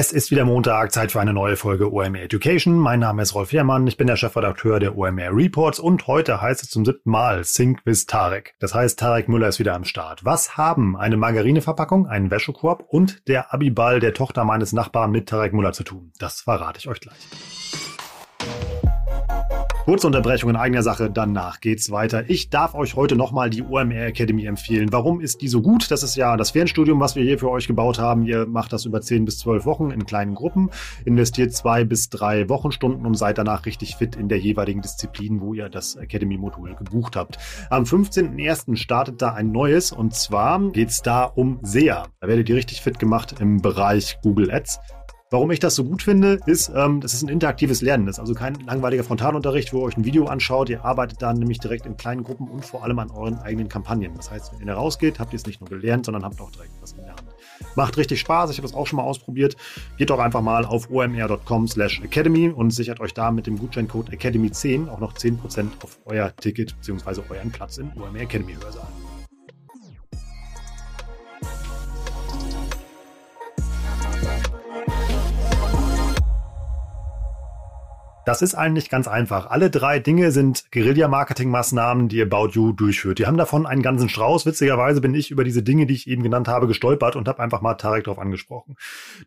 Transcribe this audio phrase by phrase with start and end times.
[0.00, 2.78] Es ist wieder Montag, Zeit für eine neue Folge OMR Education.
[2.78, 6.62] Mein Name ist Rolf Herrmann, ich bin der Chefredakteur der OMR Reports und heute heißt
[6.62, 8.54] es zum siebten Mal Sync with Tarek.
[8.60, 10.24] Das heißt, Tarek Müller ist wieder am Start.
[10.24, 15.52] Was haben eine Margarineverpackung, einen Wäschekorb und der Abiball der Tochter meines Nachbarn mit Tarek
[15.52, 16.12] Müller zu tun?
[16.20, 17.18] Das verrate ich euch gleich.
[19.88, 22.28] Kurze Unterbrechung in eigener Sache, danach geht's weiter.
[22.28, 24.92] Ich darf euch heute nochmal die OMR Academy empfehlen.
[24.92, 25.90] Warum ist die so gut?
[25.90, 28.26] Das ist ja das Fernstudium, was wir hier für euch gebaut haben.
[28.26, 30.68] Ihr macht das über 10 bis 12 Wochen in kleinen Gruppen,
[31.06, 35.54] investiert zwei bis drei Wochenstunden und seid danach richtig fit in der jeweiligen Disziplin, wo
[35.54, 37.38] ihr das Academy-Modul gebucht habt.
[37.70, 38.76] Am 15.01.
[38.76, 42.08] startet da ein neues und zwar geht's da um SEA.
[42.20, 44.80] Da werdet ihr richtig fit gemacht im Bereich Google Ads.
[45.30, 48.08] Warum ich das so gut finde, ist, ähm, das ist ein interaktives Lernen.
[48.08, 50.70] Ist also kein langweiliger Frontalunterricht, wo ihr euch ein Video anschaut.
[50.70, 54.14] Ihr arbeitet dann nämlich direkt in kleinen Gruppen und vor allem an euren eigenen Kampagnen.
[54.16, 56.72] Das heißt, wenn ihr rausgeht, habt ihr es nicht nur gelernt, sondern habt auch direkt
[56.80, 57.24] was in der Hand.
[57.74, 58.50] Macht richtig Spaß.
[58.50, 59.56] Ich habe es auch schon mal ausprobiert.
[59.98, 64.10] Geht doch einfach mal auf omr.com slash academy und sichert euch da mit dem Gutscheincode
[64.10, 67.20] Academy10 auch noch 10% auf euer Ticket bzw.
[67.28, 68.88] euren Platz im OMR Academy Hörsaal.
[78.28, 79.46] Das ist eigentlich ganz einfach.
[79.48, 83.18] Alle drei Dinge sind Guerilla-Marketing-Maßnahmen, die About You durchführt.
[83.18, 84.44] Die haben davon einen ganzen Strauß.
[84.44, 87.62] Witzigerweise bin ich über diese Dinge, die ich eben genannt habe, gestolpert und habe einfach
[87.62, 88.76] mal Tarek darauf angesprochen.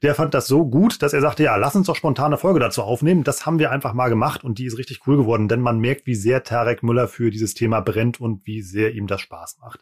[0.03, 2.83] Der fand das so gut, dass er sagte, ja, lass uns doch spontane Folge dazu
[2.83, 3.23] aufnehmen.
[3.23, 6.05] Das haben wir einfach mal gemacht und die ist richtig cool geworden, denn man merkt,
[6.05, 9.79] wie sehr Tarek Müller für dieses Thema brennt und wie sehr ihm das Spaß macht.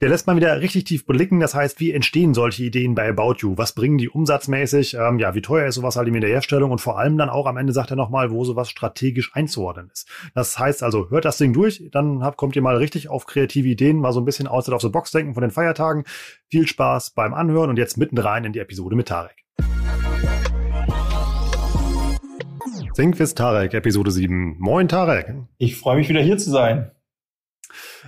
[0.00, 1.40] Der lässt man wieder richtig tief blicken.
[1.40, 3.56] Das heißt, wie entstehen solche Ideen bei About You?
[3.56, 4.94] Was bringen die umsatzmäßig?
[4.94, 6.70] Ähm, ja, wie teuer ist sowas halt in der Herstellung?
[6.70, 10.08] Und vor allem dann auch am Ende sagt er nochmal, wo sowas strategisch einzuordnen ist.
[10.34, 13.68] Das heißt also, hört das Ding durch, dann habt, kommt ihr mal richtig auf kreative
[13.68, 16.04] Ideen, mal so ein bisschen outside of the box denken von den Feiertagen.
[16.48, 19.36] Viel Spaß beim Anhören und jetzt mitten rein in die Episode mit Tarek.
[22.94, 24.56] Thinkfist Tarek, Episode 7.
[24.58, 25.34] Moin Tarek.
[25.58, 26.90] Ich freue mich wieder hier zu sein.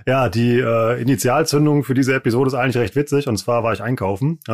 [0.05, 3.27] Ja, die äh, Initialzündung für diese Episode ist eigentlich recht witzig.
[3.27, 4.39] Und zwar war ich einkaufen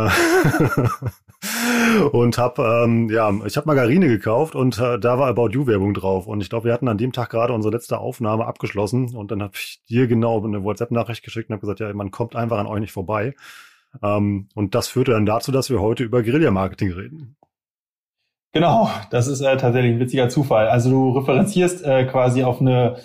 [2.12, 5.94] und habe ähm, ja, ich habe Margarine gekauft und äh, da war About You Werbung
[5.94, 6.28] drauf.
[6.28, 9.16] Und ich glaube, wir hatten an dem Tag gerade unsere letzte Aufnahme abgeschlossen.
[9.16, 12.36] Und dann habe ich dir genau eine WhatsApp-Nachricht geschickt und habe gesagt, ja, man kommt
[12.36, 13.36] einfach an euch nicht vorbei.
[14.04, 17.36] Ähm, und das führte dann dazu, dass wir heute über Guerilla-Marketing reden.
[18.52, 20.68] Genau, das ist äh, tatsächlich ein witziger Zufall.
[20.68, 22.98] Also du referenzierst äh, quasi auf eine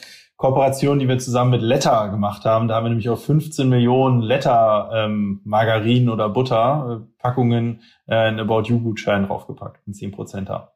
[0.45, 2.69] Kooperation, die wir zusammen mit Letter gemacht haben.
[2.69, 8.15] Da haben wir nämlich auf 15 Millionen Letter ähm, Margarinen oder Butter äh, Packungen äh,
[8.15, 10.75] einen About You Gutschein draufgepackt, ein 10 Prozenter.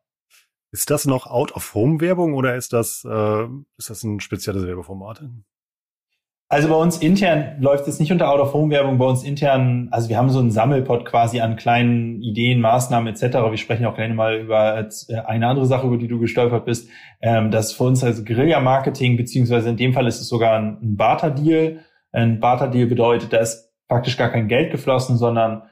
[0.72, 3.44] Ist das noch Out-of-Home-Werbung oder ist das, äh,
[3.76, 5.20] ist das ein spezielles Werbeformat?
[6.50, 8.96] Also bei uns intern läuft es nicht unter Out-of-Home-Werbung.
[8.96, 13.34] Bei uns intern, also wir haben so einen Sammelpot quasi an kleinen Ideen, Maßnahmen etc.
[13.50, 16.88] Wir sprechen auch gerne mal über äh, eine andere Sache, über die du gestolpert bist.
[17.20, 20.96] Ähm, das ist für uns also Guerilla-Marketing, beziehungsweise in dem Fall ist es sogar ein
[20.96, 21.80] Barter-Deal.
[22.12, 25.64] Ein Barter-Deal bedeutet, da ist praktisch gar kein Geld geflossen, sondern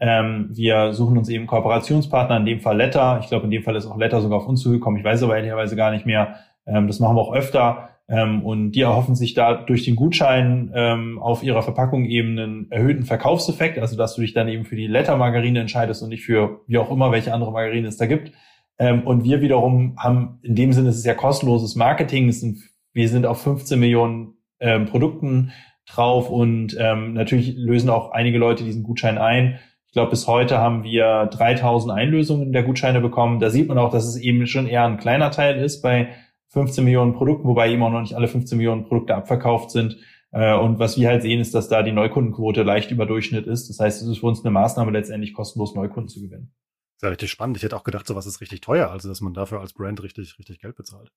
[0.00, 3.20] ähm, wir suchen uns eben Kooperationspartner, in dem Fall Letter.
[3.22, 4.98] Ich glaube, in dem Fall ist auch Letter sogar auf uns zugekommen.
[4.98, 6.34] Ich weiß aber ehrlicherweise gar nicht mehr.
[6.66, 10.70] Ähm, das machen wir auch öfter ähm, und die erhoffen sich da durch den Gutschein
[10.74, 14.76] ähm, auf ihrer Verpackung eben einen erhöhten Verkaufseffekt, also dass du dich dann eben für
[14.76, 18.32] die Letter-Margarine entscheidest und nicht für wie auch immer, welche andere Margarine es da gibt.
[18.78, 22.58] Ähm, und wir wiederum haben, in dem Sinne, es ist ja kostenloses Marketing, sind,
[22.92, 25.52] wir sind auf 15 Millionen ähm, Produkten
[25.86, 29.58] drauf und ähm, natürlich lösen auch einige Leute diesen Gutschein ein.
[29.86, 33.38] Ich glaube, bis heute haben wir 3000 Einlösungen der Gutscheine bekommen.
[33.38, 36.08] Da sieht man auch, dass es eben schon eher ein kleiner Teil ist bei
[36.48, 39.96] 15 Millionen Produkten, wobei eben auch noch nicht alle 15 Millionen Produkte abverkauft sind.
[40.30, 43.68] Äh, und was wir halt sehen, ist, dass da die Neukundenquote leicht über Durchschnitt ist.
[43.68, 46.52] Das heißt, es ist für uns eine Maßnahme, letztendlich kostenlos Neukunden zu gewinnen.
[46.94, 47.56] Das ist ja richtig spannend.
[47.56, 50.38] Ich hätte auch gedacht, sowas ist richtig teuer, also dass man dafür als Brand richtig,
[50.38, 51.10] richtig Geld bezahlt.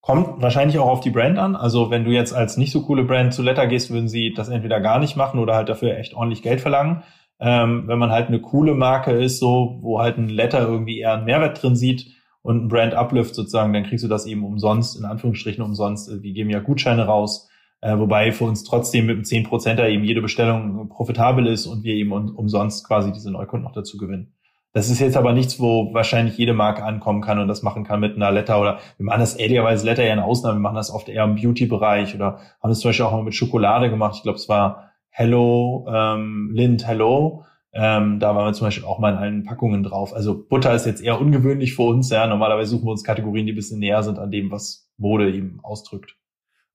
[0.00, 1.56] Kommt wahrscheinlich auch auf die Brand an.
[1.56, 4.48] Also wenn du jetzt als nicht so coole Brand zu Letter gehst, würden sie das
[4.48, 7.02] entweder gar nicht machen oder halt dafür echt ordentlich Geld verlangen.
[7.40, 11.14] Ähm, wenn man halt eine coole Marke ist, so, wo halt ein Letter irgendwie eher
[11.14, 12.17] einen Mehrwert drin sieht,
[12.48, 16.10] und ein Brand Uplift sozusagen, dann kriegst du das eben umsonst, in Anführungsstrichen umsonst.
[16.22, 17.46] Wir geben ja Gutscheine raus,
[17.82, 21.92] äh, wobei für uns trotzdem mit einem 10%er eben jede Bestellung profitabel ist und wir
[21.92, 24.32] eben umsonst quasi diese Neukunden noch dazu gewinnen.
[24.72, 28.00] Das ist jetzt aber nichts, wo wahrscheinlich jede Marke ankommen kann und das machen kann
[28.00, 30.90] mit einer Letter oder wir machen das ehrlicherweise Letter ja in Ausnahme, wir machen das
[30.90, 34.14] oft eher im Beauty-Bereich oder haben es zum Beispiel auch mal mit Schokolade gemacht.
[34.16, 38.98] Ich glaube, es war Hello, ähm, Lind Hello Ähm, da waren wir zum Beispiel auch
[38.98, 40.14] mal in allen Packungen drauf.
[40.14, 42.10] Also Butter ist jetzt eher ungewöhnlich für uns.
[42.10, 45.32] Ja, normalerweise suchen wir uns Kategorien, die ein bisschen näher sind an dem, was Mode
[45.32, 46.16] eben ausdrückt.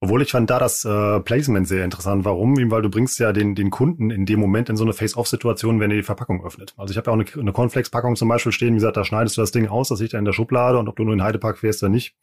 [0.03, 2.25] Obwohl ich fand da das äh, Placement sehr interessant.
[2.25, 2.57] Warum?
[2.69, 5.91] Weil du bringst ja den, den Kunden in dem Moment in so eine Face-Off-Situation, wenn
[5.91, 6.73] er die Verpackung öffnet.
[6.75, 9.37] Also ich habe ja auch eine, eine Cornflakes-Packung zum Beispiel stehen, wie gesagt, da schneidest
[9.37, 11.23] du das Ding aus, das liegt da in der Schublade und ob du nur in
[11.23, 12.15] Heidepark fährst oder nicht,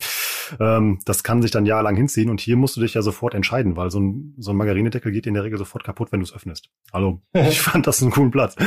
[0.58, 3.76] ähm, das kann sich dann jahrelang hinziehen und hier musst du dich ja sofort entscheiden,
[3.76, 6.34] weil so ein, so ein Margarinedeckel geht in der Regel sofort kaputt, wenn du es
[6.34, 6.70] öffnest.
[6.92, 8.56] Also ich fand das einen coolen Platz.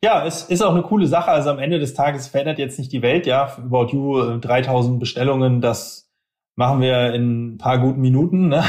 [0.00, 1.32] Ja, es ist auch eine coole Sache.
[1.32, 3.46] Also am Ende des Tages verändert jetzt nicht die Welt, ja.
[3.58, 6.08] About You 3000 Bestellungen, das
[6.54, 8.48] machen wir in ein paar guten Minuten.
[8.48, 8.62] Ne?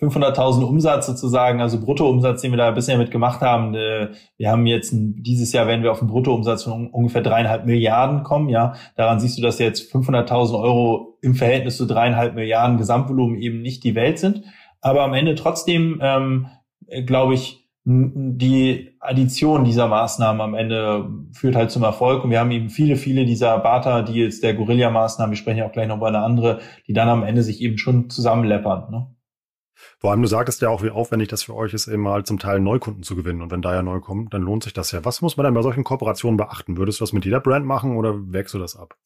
[0.00, 3.74] 500.000 Umsatz sozusagen, also Bruttoumsatz, den wir da bisher mit gemacht haben.
[3.74, 8.22] Äh, wir haben jetzt dieses Jahr werden wir auf einen Bruttoumsatz von ungefähr dreieinhalb Milliarden
[8.22, 8.50] kommen.
[8.50, 13.62] Ja, daran siehst du, dass jetzt 500.000 Euro im Verhältnis zu dreieinhalb Milliarden Gesamtvolumen eben
[13.62, 14.42] nicht die Welt sind.
[14.82, 16.48] Aber am Ende trotzdem, ähm,
[17.06, 22.24] glaube ich, die Addition dieser Maßnahmen am Ende führt halt zum Erfolg.
[22.24, 25.86] Und wir haben eben viele, viele dieser Barter-Deals, der Guerilla-Maßnahmen, wir sprechen ja auch gleich
[25.86, 26.58] noch über eine andere,
[26.88, 28.90] die dann am Ende sich eben schon zusammenleppern.
[28.90, 29.15] Ne?
[29.98, 32.38] Vor allem, du sagtest ja auch, wie aufwendig das für euch ist, eben mal zum
[32.38, 33.40] Teil Neukunden zu gewinnen.
[33.40, 35.04] Und wenn da ja neu kommen, dann lohnt sich das ja.
[35.04, 36.76] Was muss man denn bei solchen Kooperationen beachten?
[36.76, 38.96] Würdest du das mit jeder Brand machen oder wägst du das ab?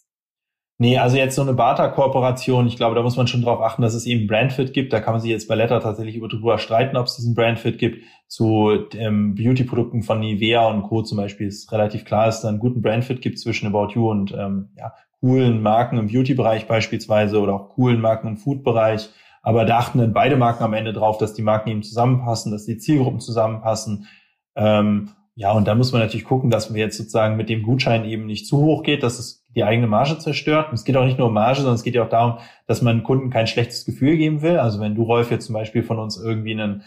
[0.78, 3.92] Nee, also jetzt so eine Barter-Kooperation, ich glaube, da muss man schon darauf achten, dass
[3.92, 4.94] es eben Brandfit gibt.
[4.94, 7.78] Da kann man sich jetzt bei Letter tatsächlich über drüber streiten, ob es diesen Brandfit
[7.78, 8.02] gibt.
[8.28, 11.02] Zu ähm, Beauty-Produkten von Nivea und Co.
[11.02, 14.10] zum Beispiel ist relativ klar, dass es da einen guten Brandfit gibt zwischen About You
[14.10, 19.10] und ähm, ja, coolen Marken im Beauty-Bereich beispielsweise oder auch coolen Marken im Food-Bereich.
[19.42, 22.66] Aber da achten dann beide Marken am Ende drauf, dass die Marken eben zusammenpassen, dass
[22.66, 24.06] die Zielgruppen zusammenpassen.
[24.54, 28.04] Ähm, ja, und da muss man natürlich gucken, dass wir jetzt sozusagen mit dem Gutschein
[28.04, 30.68] eben nicht zu hoch geht, dass es die eigene Marge zerstört.
[30.68, 32.82] Und es geht auch nicht nur um Marge, sondern es geht ja auch darum, dass
[32.82, 34.58] man Kunden kein schlechtes Gefühl geben will.
[34.58, 36.82] Also wenn du, Rolf, jetzt zum Beispiel von uns irgendwie einen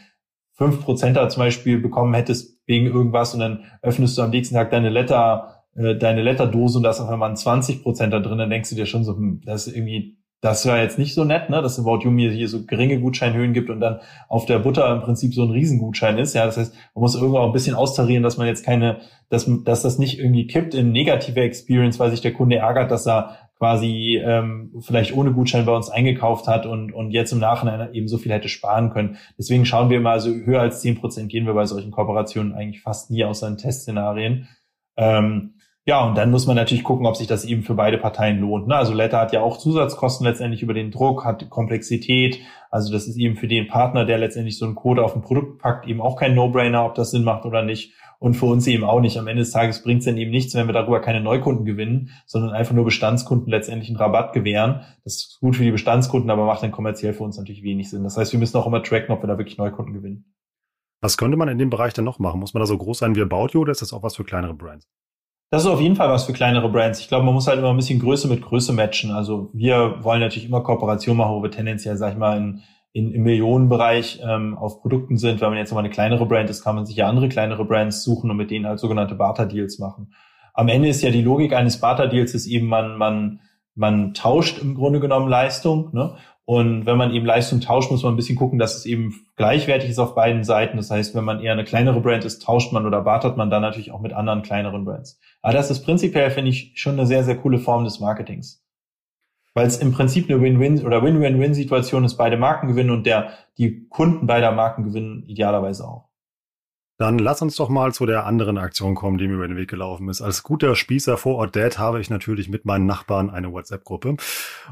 [0.59, 4.89] 5%er zum Beispiel bekommen hättest wegen irgendwas und dann öffnest du am nächsten Tag deine
[4.89, 8.69] Letter, äh, deine Letterdose und da ist auf einmal ein 20% da drin, dann denkst
[8.69, 11.61] du dir schon so, hm, das ist irgendwie das war jetzt nicht so nett, ne,
[11.61, 14.99] dass About You mir hier so geringe Gutscheinhöhen gibt und dann auf der Butter im
[14.99, 16.33] Prinzip so ein Riesengutschein ist.
[16.33, 18.99] Ja, das heißt, man muss irgendwo auch ein bisschen austarieren, dass man jetzt keine,
[19.29, 23.07] dass, dass das nicht irgendwie kippt in negative Experience, weil sich der Kunde ärgert, dass
[23.07, 27.93] er quasi ähm, vielleicht ohne Gutschein bei uns eingekauft hat und, und jetzt im Nachhinein
[27.93, 29.15] eben so viel hätte sparen können.
[29.37, 32.81] Deswegen schauen wir immer, also höher als zehn Prozent gehen wir bei solchen Kooperationen eigentlich
[32.81, 34.49] fast nie außer in Testszenarien.
[34.97, 35.53] Ähm,
[35.85, 38.67] ja, und dann muss man natürlich gucken, ob sich das eben für beide Parteien lohnt.
[38.67, 38.75] Ne?
[38.75, 42.39] Also Letter hat ja auch Zusatzkosten letztendlich über den Druck, hat Komplexität.
[42.71, 45.61] Also das ist eben für den Partner, der letztendlich so einen Code auf ein Produkt
[45.61, 47.93] packt, eben auch kein No-Brainer, ob das Sinn macht oder nicht.
[48.19, 49.17] Und für uns eben auch nicht.
[49.17, 52.11] Am Ende des Tages bringt es dann eben nichts, wenn wir darüber keine Neukunden gewinnen,
[52.25, 54.85] sondern einfach nur Bestandskunden letztendlich einen Rabatt gewähren.
[55.03, 58.05] Das ist gut für die Bestandskunden, aber macht dann kommerziell für uns natürlich wenig Sinn.
[58.05, 60.33] Das heißt, wir müssen auch immer tracken, ob wir da wirklich Neukunden gewinnen.
[61.01, 62.39] Was könnte man in dem Bereich denn noch machen?
[62.39, 64.23] Muss man da so groß sein wie About You oder ist das auch was für
[64.23, 64.87] kleinere Brands?
[65.53, 66.99] Das ist auf jeden Fall was für kleinere Brands.
[66.99, 69.11] Ich glaube, man muss halt immer ein bisschen Größe mit Größe matchen.
[69.11, 73.11] Also wir wollen natürlich immer Kooperation machen, wo wir tendenziell, sag ich mal, in, in,
[73.11, 75.41] im Millionenbereich ähm, auf Produkten sind.
[75.41, 78.03] Wenn man jetzt mal eine kleinere Brand ist, kann man sich ja andere kleinere Brands
[78.03, 80.15] suchen und mit denen halt sogenannte Barter-Deals machen.
[80.55, 83.39] Am Ende ist ja die Logik eines Barter-Deals ist eben, man, man,
[83.75, 85.89] man tauscht im Grunde genommen Leistung.
[85.93, 86.15] Ne?
[86.45, 89.89] Und wenn man eben Leistung tauscht, muss man ein bisschen gucken, dass es eben gleichwertig
[89.89, 90.75] ist auf beiden Seiten.
[90.75, 93.61] Das heißt, wenn man eher eine kleinere Brand ist, tauscht man oder bartert man dann
[93.61, 95.19] natürlich auch mit anderen kleineren Brands.
[95.41, 98.61] Aber das ist prinzipiell, finde ich, schon eine sehr, sehr coole Form des Marketings.
[99.53, 103.87] Weil es im Prinzip eine Win-Win oder Win-Win-Win-Situation ist, beide Marken gewinnen und der, die
[103.87, 106.09] Kunden beider Marken gewinnen idealerweise auch.
[107.03, 109.69] Dann lass uns doch mal zu der anderen Aktion kommen, die mir über den Weg
[109.69, 110.21] gelaufen ist.
[110.21, 114.15] Als guter Spießer vor Ort Dad habe ich natürlich mit meinen Nachbarn eine WhatsApp-Gruppe.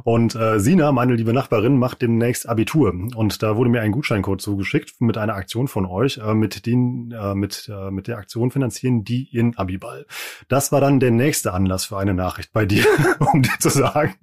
[0.06, 2.94] Und äh, Sina, meine liebe Nachbarin, macht demnächst Abitur.
[3.18, 7.12] Und da wurde mir ein Gutscheincode zugeschickt mit einer Aktion von euch, äh, mit, den,
[7.12, 10.06] äh, mit, äh, mit der Aktion finanzieren die in Abiball.
[10.48, 12.86] Das war dann der nächste Anlass für eine Nachricht bei dir,
[13.34, 14.16] um dir zu sagen,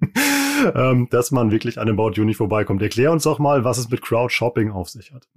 [0.73, 2.81] ähm, dass man wirklich an dem About nicht vorbeikommt.
[2.81, 5.27] Erklär uns doch mal, was es mit Crowdshopping auf sich hat.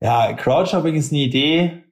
[0.00, 1.84] Ja, Crowdshopping ist eine Idee.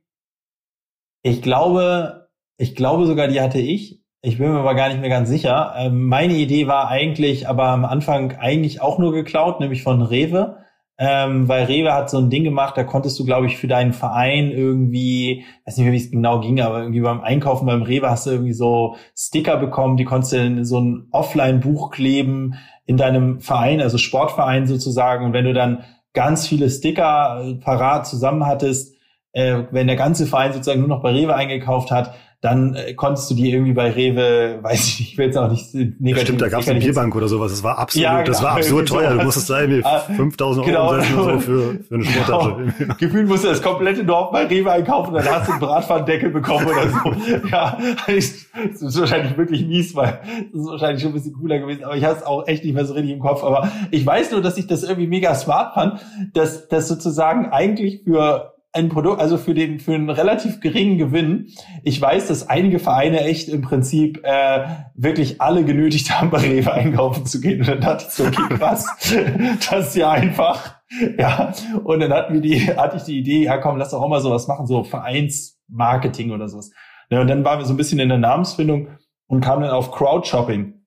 [1.23, 2.28] Ich glaube,
[2.59, 4.02] ich glaube sogar, die hatte ich.
[4.25, 5.75] Ich bin mir aber gar nicht mehr ganz sicher.
[5.76, 10.59] Ähm, meine Idee war eigentlich, aber am Anfang eigentlich auch nur geklaut, nämlich von Rewe.
[10.99, 13.92] Ähm, weil Rewe hat so ein Ding gemacht, da konntest du, glaube ich, für deinen
[13.92, 18.09] Verein irgendwie, weiß nicht mehr, wie es genau ging, aber irgendwie beim Einkaufen beim Rewe
[18.09, 22.54] hast du irgendwie so Sticker bekommen, die konntest du in so ein Offline-Buch kleben
[22.87, 25.25] in deinem Verein, also Sportverein sozusagen.
[25.25, 28.97] Und wenn du dann ganz viele Sticker äh, parat zusammen hattest,
[29.33, 33.30] äh, wenn der ganze Verein sozusagen nur noch bei Rewe eingekauft hat, dann äh, konntest
[33.30, 36.25] du die irgendwie bei Rewe, weiß ich nicht, ich will jetzt auch nicht negativ.
[36.25, 37.52] Stimmt, da gab es eine Bierbank oder sowas.
[37.52, 39.14] Das war absolut, ja, genau, das war absurd teuer.
[39.14, 39.82] Du musstest da irgendwie
[40.16, 42.75] 5000 Euro genau, so für, für eine Sporttasche.
[42.78, 42.94] Genau.
[42.99, 46.66] Gefühlt musst du das komplette Dorf bei Rewe einkaufen, dann hast du einen Bratpfannendeckel bekommen
[46.66, 47.49] oder so.
[47.49, 50.18] ja, das ist wahrscheinlich wirklich mies, weil
[50.52, 52.75] das ist wahrscheinlich schon ein bisschen cooler gewesen, aber ich habe es auch echt nicht
[52.75, 53.44] mehr so richtig im Kopf.
[53.44, 56.00] Aber ich weiß nur, dass ich das irgendwie mega smart fand,
[56.34, 61.49] dass das sozusagen eigentlich für ein Produkt, also für den für einen relativ geringen Gewinn.
[61.83, 64.64] Ich weiß, dass einige Vereine echt im Prinzip äh,
[64.95, 67.61] wirklich alle genötigt haben, bei Rewe einkaufen zu gehen.
[67.61, 68.87] Und dann dachte ich so, okay, krass,
[69.71, 70.76] das ist ja einfach.
[71.19, 71.52] Ja,
[71.85, 74.21] und dann hatten wir die, hatte ich die Idee, ja komm, lass doch auch mal
[74.21, 76.71] sowas machen, so Vereinsmarketing oder sowas.
[77.11, 78.88] Ja, und dann waren wir so ein bisschen in der Namensfindung
[79.26, 80.81] und kamen dann auf Crowdshopping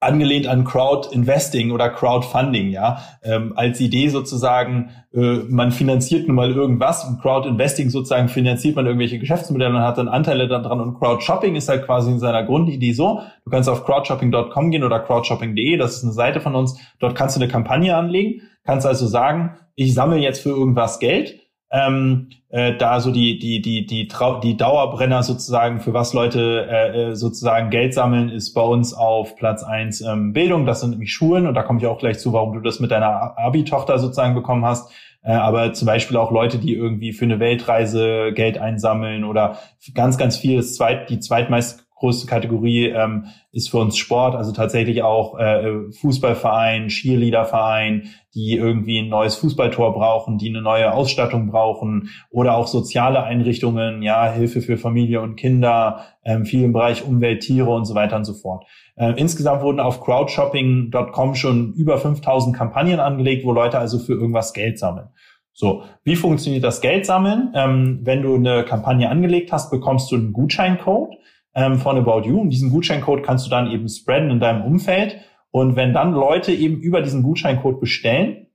[0.00, 6.36] angelehnt an Crowd Investing oder Crowdfunding, ja, ähm, als Idee sozusagen, äh, man finanziert nun
[6.36, 10.80] mal irgendwas und Crowd Investing sozusagen finanziert man irgendwelche Geschäftsmodelle und hat dann Anteile daran
[10.80, 15.00] und Crowdshopping ist halt quasi in seiner Grundidee so, du kannst auf crowdshopping.com gehen oder
[15.00, 19.06] crowdshopping.de, das ist eine Seite von uns, dort kannst du eine Kampagne anlegen, kannst also
[19.06, 24.08] sagen, ich sammle jetzt für irgendwas Geld ähm, äh, da so die die die die
[24.08, 28.94] Trau die Dauerbrenner sozusagen für was Leute äh, äh, sozusagen Geld sammeln ist bei uns
[28.94, 30.64] auf Platz eins ähm, Bildung.
[30.64, 32.92] Das sind nämlich Schulen und da komme ich auch gleich zu warum du das mit
[32.92, 34.92] deiner Abi-Tochter sozusagen bekommen hast.
[35.22, 39.58] Äh, aber zum Beispiel auch Leute die irgendwie für eine Weltreise Geld einsammeln oder
[39.92, 44.52] ganz ganz viel das zweit die zweitmeist größte Kategorie ähm, ist für uns Sport, also
[44.52, 51.46] tatsächlich auch äh, Fußballverein, Cheerleaderverein, die irgendwie ein neues Fußballtor brauchen, die eine neue Ausstattung
[51.46, 57.02] brauchen oder auch soziale Einrichtungen, ja, Hilfe für Familie und Kinder, ähm, viel im Bereich
[57.02, 58.66] Umwelt, Tiere und so weiter und so fort.
[58.96, 64.52] Äh, insgesamt wurden auf crowdshopping.com schon über 5000 Kampagnen angelegt, wo Leute also für irgendwas
[64.52, 65.08] Geld sammeln.
[65.54, 67.52] So, wie funktioniert das Geld sammeln?
[67.54, 71.16] Ähm, wenn du eine Kampagne angelegt hast, bekommst du einen Gutscheincode
[71.56, 75.16] ähm, von About You und diesen Gutscheincode kannst du dann eben spreaden in deinem Umfeld
[75.50, 78.48] und wenn dann Leute eben über diesen Gutscheincode bestellen,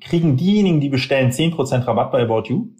[0.00, 2.70] kriegen diejenigen, die bestellen, 10% Rabatt bei About You.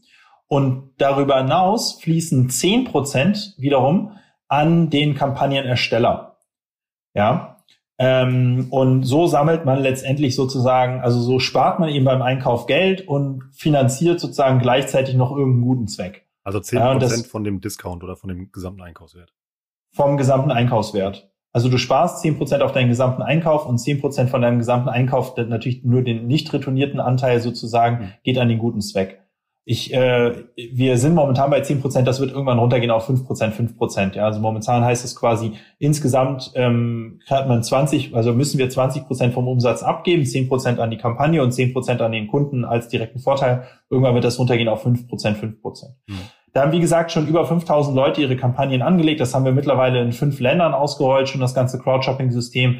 [0.48, 4.10] Und darüber hinaus fließen 10% wiederum
[4.48, 6.38] an den Kampagnenersteller.
[7.14, 7.64] Ja.
[7.96, 13.06] Ähm, und so sammelt man letztendlich sozusagen, also so spart man eben beim Einkauf Geld
[13.06, 16.26] und finanziert sozusagen gleichzeitig noch irgendeinen guten Zweck.
[16.42, 19.32] Also 10% ja, das, von dem Discount oder von dem gesamten Einkaufswert.
[19.94, 21.30] Vom gesamten Einkaufswert.
[21.52, 24.88] Also du sparst zehn Prozent auf deinen gesamten Einkauf und zehn Prozent von deinem gesamten
[24.88, 28.12] Einkauf, natürlich nur den nicht retournierten Anteil sozusagen, mhm.
[28.24, 29.20] geht an den guten Zweck.
[29.66, 33.54] Ich, äh, wir sind momentan bei zehn Prozent, das wird irgendwann runtergehen auf fünf Prozent,
[33.54, 34.16] fünf Prozent.
[34.16, 39.06] Ja, also momentan heißt es quasi insgesamt ähm, hat man 20, also müssen wir 20
[39.06, 42.64] Prozent vom Umsatz abgeben, zehn Prozent an die Kampagne und zehn Prozent an den Kunden
[42.64, 43.62] als direkten Vorteil.
[43.88, 45.94] Irgendwann wird das runtergehen auf fünf Prozent, fünf Prozent.
[46.08, 46.18] Mhm.
[46.54, 49.20] Da haben, wie gesagt, schon über 5000 Leute ihre Kampagnen angelegt.
[49.20, 52.78] Das haben wir mittlerweile in fünf Ländern ausgerollt, schon das ganze Crowdshopping-System.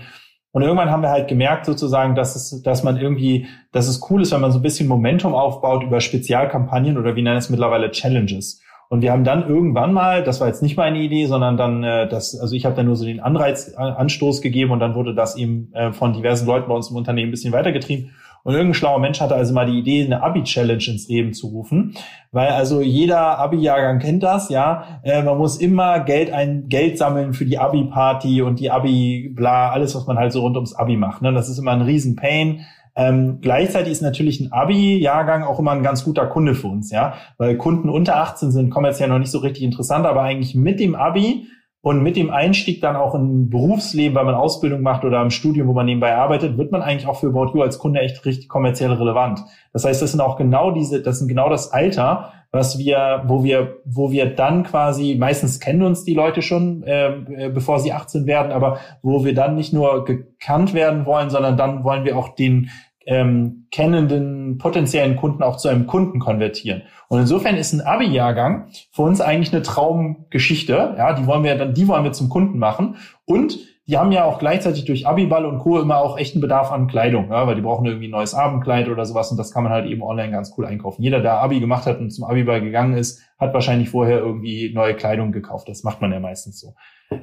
[0.52, 4.22] Und irgendwann haben wir halt gemerkt sozusagen, dass es, dass man irgendwie, dass es cool
[4.22, 7.90] ist, wenn man so ein bisschen Momentum aufbaut über Spezialkampagnen oder wie nennen es mittlerweile
[7.90, 8.62] Challenges.
[8.90, 12.08] Und wir haben dann irgendwann mal, das war jetzt nicht meine Idee, sondern dann äh,
[12.08, 15.16] das, also ich habe dann nur so den Anreiz, äh, Anstoß gegeben und dann wurde
[15.16, 18.12] das eben äh, von diversen Leuten bei uns im Unternehmen ein bisschen weitergetrieben.
[18.44, 21.94] Und irgendein schlauer Mensch hatte also mal die Idee, eine Abi-Challenge ins Leben zu rufen,
[22.30, 25.00] weil also jeder Abi-Jahrgang kennt das, ja.
[25.02, 29.94] Äh, man muss immer Geld ein Geld sammeln für die Abi-Party und die Abi-Bla, alles,
[29.94, 31.22] was man halt so rund ums Abi macht.
[31.22, 31.32] Ne?
[31.32, 32.60] Das ist immer ein Riesen-Pain.
[32.96, 37.14] Ähm, gleichzeitig ist natürlich ein Abi-Jahrgang auch immer ein ganz guter Kunde für uns, ja,
[37.38, 40.94] weil Kunden unter 18 sind kommerziell noch nicht so richtig interessant, aber eigentlich mit dem
[40.94, 41.48] Abi
[41.84, 45.68] und mit dem Einstieg dann auch in Berufsleben, weil man Ausbildung macht oder im Studium,
[45.68, 48.48] wo man nebenbei arbeitet, wird man eigentlich auch für About You als Kunde echt richtig
[48.48, 49.44] kommerziell relevant.
[49.74, 53.44] Das heißt, das sind auch genau diese, das sind genau das Alter, was wir, wo
[53.44, 58.26] wir, wo wir dann quasi, meistens kennen uns die Leute schon, äh, bevor sie 18
[58.26, 62.34] werden, aber wo wir dann nicht nur gekannt werden wollen, sondern dann wollen wir auch
[62.34, 62.70] den
[63.06, 66.82] ähm, kennenden potenziellen Kunden auch zu einem Kunden konvertieren.
[67.08, 70.94] Und insofern ist ein Abi-Jahrgang für uns eigentlich eine Traumgeschichte.
[70.96, 72.96] Ja, die wollen wir dann, die wollen wir zum Kunden machen.
[73.24, 75.78] Und die haben ja auch gleichzeitig durch Abiball und Co.
[75.78, 79.04] immer auch echten Bedarf an Kleidung, ja, weil die brauchen irgendwie ein neues Abendkleid oder
[79.04, 81.02] sowas und das kann man halt eben online ganz cool einkaufen.
[81.02, 84.94] Jeder, der Abi gemacht hat und zum Abiball gegangen ist, hat wahrscheinlich vorher irgendwie neue
[84.94, 85.68] Kleidung gekauft.
[85.68, 86.74] Das macht man ja meistens so.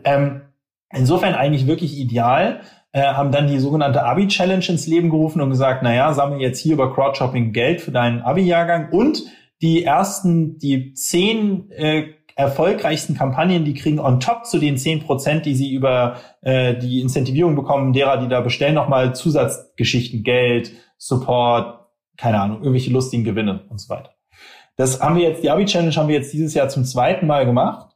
[0.04, 0.42] Ähm,
[0.92, 2.62] insofern eigentlich wirklich ideal
[2.93, 6.74] äh, haben dann die sogenannte Abi-Challenge ins Leben gerufen und gesagt, naja, sammle jetzt hier
[6.74, 9.24] über Crowdshopping Geld für deinen Abi-Jahrgang und
[9.62, 15.45] die ersten, die zehn äh, erfolgreichsten Kampagnen, die kriegen on top zu den zehn Prozent,
[15.45, 21.88] die sie über äh, die Incentivierung bekommen, derer, die da bestellen, nochmal Zusatzgeschichten, Geld, Support,
[22.17, 24.12] keine Ahnung, irgendwelche lustigen Gewinne und so weiter.
[24.75, 27.90] Das haben wir jetzt, die Abi-Challenge haben wir jetzt dieses Jahr zum zweiten Mal gemacht.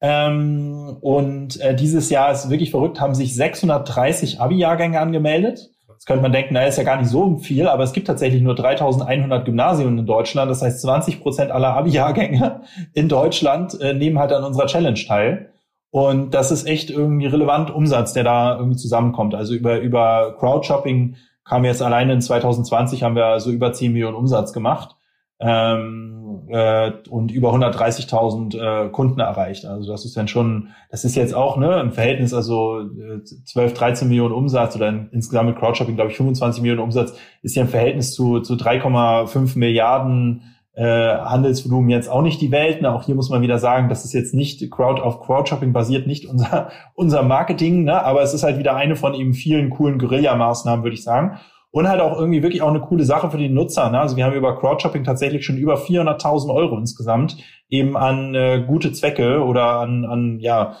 [0.00, 5.70] Ähm, und äh, dieses Jahr ist wirklich verrückt, haben sich 630 Abi-Jahrgänge angemeldet.
[5.88, 8.40] Jetzt könnte man denken, na, ist ja gar nicht so viel, aber es gibt tatsächlich
[8.40, 10.50] nur 3100 Gymnasien in Deutschland.
[10.50, 12.62] Das heißt, 20 Prozent aller Abi-Jahrgänge
[12.94, 15.50] in Deutschland äh, nehmen halt an unserer Challenge teil.
[15.90, 19.34] Und das ist echt irgendwie relevant Umsatz, der da irgendwie zusammenkommt.
[19.34, 24.16] Also über, über Crowdshopping kam jetzt alleine in 2020 haben wir so über 10 Millionen
[24.16, 24.96] Umsatz gemacht
[25.40, 29.64] ähm, äh, und über 130.000 äh, Kunden erreicht.
[29.64, 33.74] Also das ist dann schon, das ist jetzt auch ne im Verhältnis also äh, 12,
[33.74, 37.62] 13 Millionen Umsatz oder in, insgesamt mit Crowdshopping glaube ich 25 Millionen Umsatz ist ja
[37.62, 40.42] im Verhältnis zu, zu 3,5 Milliarden
[40.74, 42.82] äh, Handelsvolumen jetzt auch nicht die Welt.
[42.82, 42.92] Ne?
[42.92, 46.26] Auch hier muss man wieder sagen, das ist jetzt nicht Crowd auf Crowdshopping basiert, nicht
[46.26, 48.04] unser unser Marketing, ne?
[48.04, 51.38] aber es ist halt wieder eine von eben vielen coolen Guerilla-Maßnahmen, würde ich sagen.
[51.72, 53.90] Und halt auch irgendwie wirklich auch eine coole Sache für die Nutzer.
[53.90, 54.00] Ne?
[54.00, 57.36] Also wir haben über Crowdshopping tatsächlich schon über 400.000 Euro insgesamt
[57.68, 60.76] eben an äh, gute Zwecke oder an, an ja,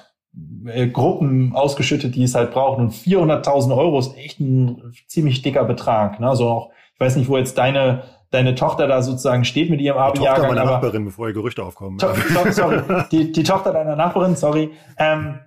[0.66, 2.86] äh, Gruppen ausgeschüttet, die es halt brauchen.
[2.86, 6.18] Und 400.000 Euro ist echt ein ziemlich dicker Betrag.
[6.18, 6.28] Ne?
[6.28, 9.98] Also auch, ich weiß nicht, wo jetzt deine deine Tochter da sozusagen steht mit ihrem
[9.98, 10.42] Abi-Jahrgang.
[10.42, 11.98] Die Tochter meiner Nachbarin, bevor ihr Gerüchte aufkommen.
[11.98, 12.08] To
[12.50, 12.80] sorry,
[13.10, 14.70] die, die Tochter deiner Nachbarin, sorry.
[14.98, 15.40] Ähm,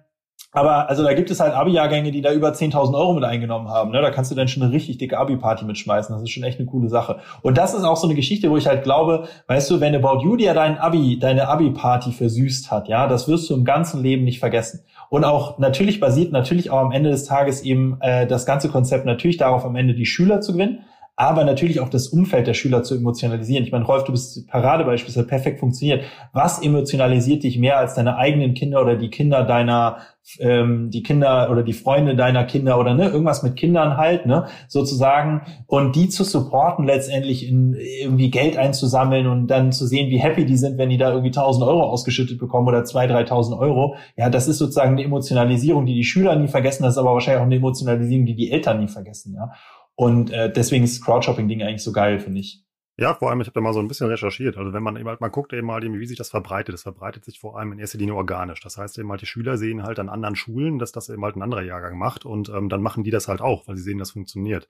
[0.53, 3.91] aber also da gibt es halt Abi-Jahrgänge, die da über 10.000 Euro mit eingenommen haben.
[3.91, 4.01] Ne?
[4.01, 6.13] Da kannst du dann schon eine richtig dicke Abi-Party mitschmeißen.
[6.13, 7.17] Das ist schon echt eine coole Sache.
[7.41, 10.23] Und das ist auch so eine Geschichte, wo ich halt glaube, weißt du, wenn About
[10.23, 14.23] You dir dein Abi, deine Abi-Party versüßt hat, ja, das wirst du im ganzen Leben
[14.23, 14.85] nicht vergessen.
[15.09, 19.05] Und auch natürlich basiert natürlich auch am Ende des Tages eben äh, das ganze Konzept
[19.05, 22.81] natürlich darauf, am Ende die Schüler zu gewinnen aber natürlich auch das Umfeld der Schüler
[22.81, 23.63] zu emotionalisieren.
[23.63, 26.05] Ich meine, Rolf, du bist Paradebeispiel, das perfekt funktioniert.
[26.33, 29.97] Was emotionalisiert dich mehr als deine eigenen Kinder oder die Kinder deiner,
[30.39, 34.47] ähm, die Kinder oder die Freunde deiner Kinder oder ne, irgendwas mit Kindern halt, ne,
[34.67, 40.17] sozusagen, und die zu supporten, letztendlich in irgendwie Geld einzusammeln und dann zu sehen, wie
[40.17, 43.97] happy die sind, wenn die da irgendwie 1000 Euro ausgeschüttet bekommen oder 2.000, 3.000 Euro.
[44.17, 47.41] Ja, das ist sozusagen eine Emotionalisierung, die die Schüler nie vergessen, das ist aber wahrscheinlich
[47.41, 49.51] auch eine Emotionalisierung, die die Eltern nie vergessen, ja.
[49.95, 52.63] Und äh, deswegen ist Crowdshopping-Ding eigentlich so geil, finde ich.
[52.95, 54.55] Ja, vor allem, ich habe da mal so ein bisschen recherchiert.
[54.55, 56.73] Also wenn man eben halt mal guckt, eben halt, wie sich das verbreitet.
[56.73, 58.61] Das verbreitet sich vor allem in erster Linie organisch.
[58.61, 61.35] Das heißt eben halt, die Schüler sehen halt an anderen Schulen, dass das eben halt
[61.35, 63.97] ein anderer Jahrgang macht und ähm, dann machen die das halt auch, weil sie sehen,
[63.97, 64.69] das funktioniert.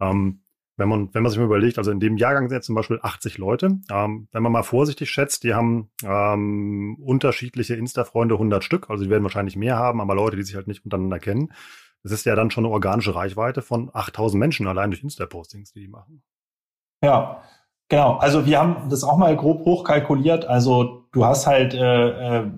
[0.00, 0.40] Ähm,
[0.76, 2.98] wenn man, wenn man sich mal überlegt, also in dem Jahrgang sind jetzt zum Beispiel
[3.00, 3.78] 80 Leute.
[3.90, 8.90] Ähm, wenn man mal vorsichtig schätzt, die haben ähm, unterschiedliche Insta-Freunde 100 Stück.
[8.90, 11.52] Also die werden wahrscheinlich mehr haben, aber Leute, die sich halt nicht untereinander kennen.
[12.06, 15.80] Das ist ja dann schon eine organische Reichweite von 8000 Menschen allein durch Insta-Postings, die
[15.80, 16.22] die machen.
[17.02, 17.42] Ja,
[17.88, 18.16] genau.
[18.18, 20.44] Also wir haben das auch mal grob hochkalkuliert.
[20.44, 22.50] Also du hast halt, äh, äh,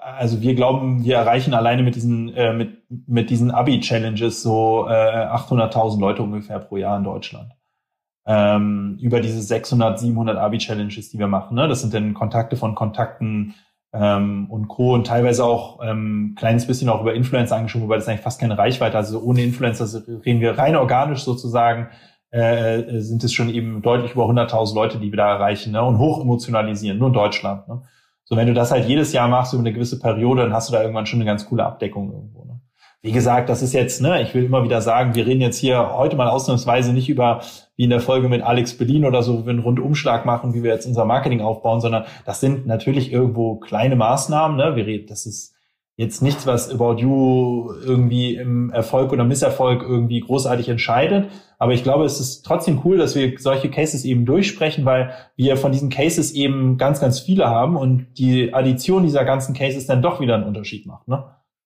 [0.00, 5.26] also wir glauben, wir erreichen alleine mit diesen äh, mit mit diesen Abi-Challenges so äh,
[5.26, 7.52] 800.000 Leute ungefähr pro Jahr in Deutschland.
[8.26, 11.54] Ähm, über diese 600, 700 Abi-Challenges, die wir machen.
[11.54, 11.68] Ne?
[11.68, 13.54] Das sind dann Kontakte von Kontakten
[13.92, 14.94] ähm, und Co.
[14.94, 18.56] und teilweise auch ähm, kleines bisschen auch über Influencer angeschoben, wobei das eigentlich fast keine
[18.56, 19.86] Reichweite, also ohne Influencer
[20.24, 21.88] reden wir rein organisch sozusagen,
[22.30, 25.82] äh, sind es schon eben deutlich über 100.000 Leute, die wir da erreichen ne?
[25.82, 27.68] und hoch emotionalisieren, nur in Deutschland.
[27.68, 27.82] Ne?
[28.24, 30.72] So, wenn du das halt jedes Jahr machst über eine gewisse Periode, dann hast du
[30.72, 32.44] da irgendwann schon eine ganz coole Abdeckung irgendwo.
[32.44, 32.51] Ne?
[33.04, 35.92] Wie gesagt, das ist jetzt, ne, ich will immer wieder sagen, wir reden jetzt hier
[35.96, 37.40] heute mal ausnahmsweise nicht über,
[37.74, 40.62] wie in der Folge mit Alex Berlin oder so, wo wir einen Rundumschlag machen, wie
[40.62, 45.08] wir jetzt unser Marketing aufbauen, sondern das sind natürlich irgendwo kleine Maßnahmen, ne, wir reden,
[45.08, 45.52] das ist
[45.96, 51.28] jetzt nichts, was About You irgendwie im Erfolg oder Misserfolg irgendwie großartig entscheidet.
[51.58, 55.56] Aber ich glaube, es ist trotzdem cool, dass wir solche Cases eben durchsprechen, weil wir
[55.56, 60.02] von diesen Cases eben ganz, ganz viele haben und die Addition dieser ganzen Cases dann
[60.02, 61.08] doch wieder einen Unterschied macht.
[61.08, 61.24] Ne?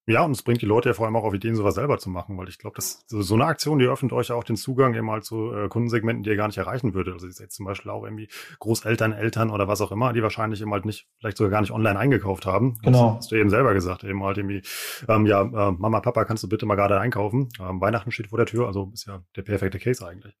[0.09, 2.09] Ja, und es bringt die Leute ja vor allem auch auf Ideen, sowas selber zu
[2.09, 4.93] machen, weil ich glaube, dass so, eine Aktion, die öffnet euch ja auch den Zugang
[4.93, 7.13] eben halt zu äh, Kundensegmenten, die ihr gar nicht erreichen würdet.
[7.13, 10.71] Also jetzt zum Beispiel auch irgendwie Großeltern, Eltern oder was auch immer, die wahrscheinlich eben
[10.71, 12.77] halt nicht, vielleicht sogar gar nicht online eingekauft haben.
[12.83, 13.07] Genau.
[13.07, 14.61] Das hast du eben selber gesagt, eben halt irgendwie,
[15.09, 17.49] ähm, ja, äh, Mama, Papa, kannst du bitte mal gerade einkaufen?
[17.59, 20.37] Ähm, Weihnachten steht vor der Tür, also ist ja der perfekte Case eigentlich.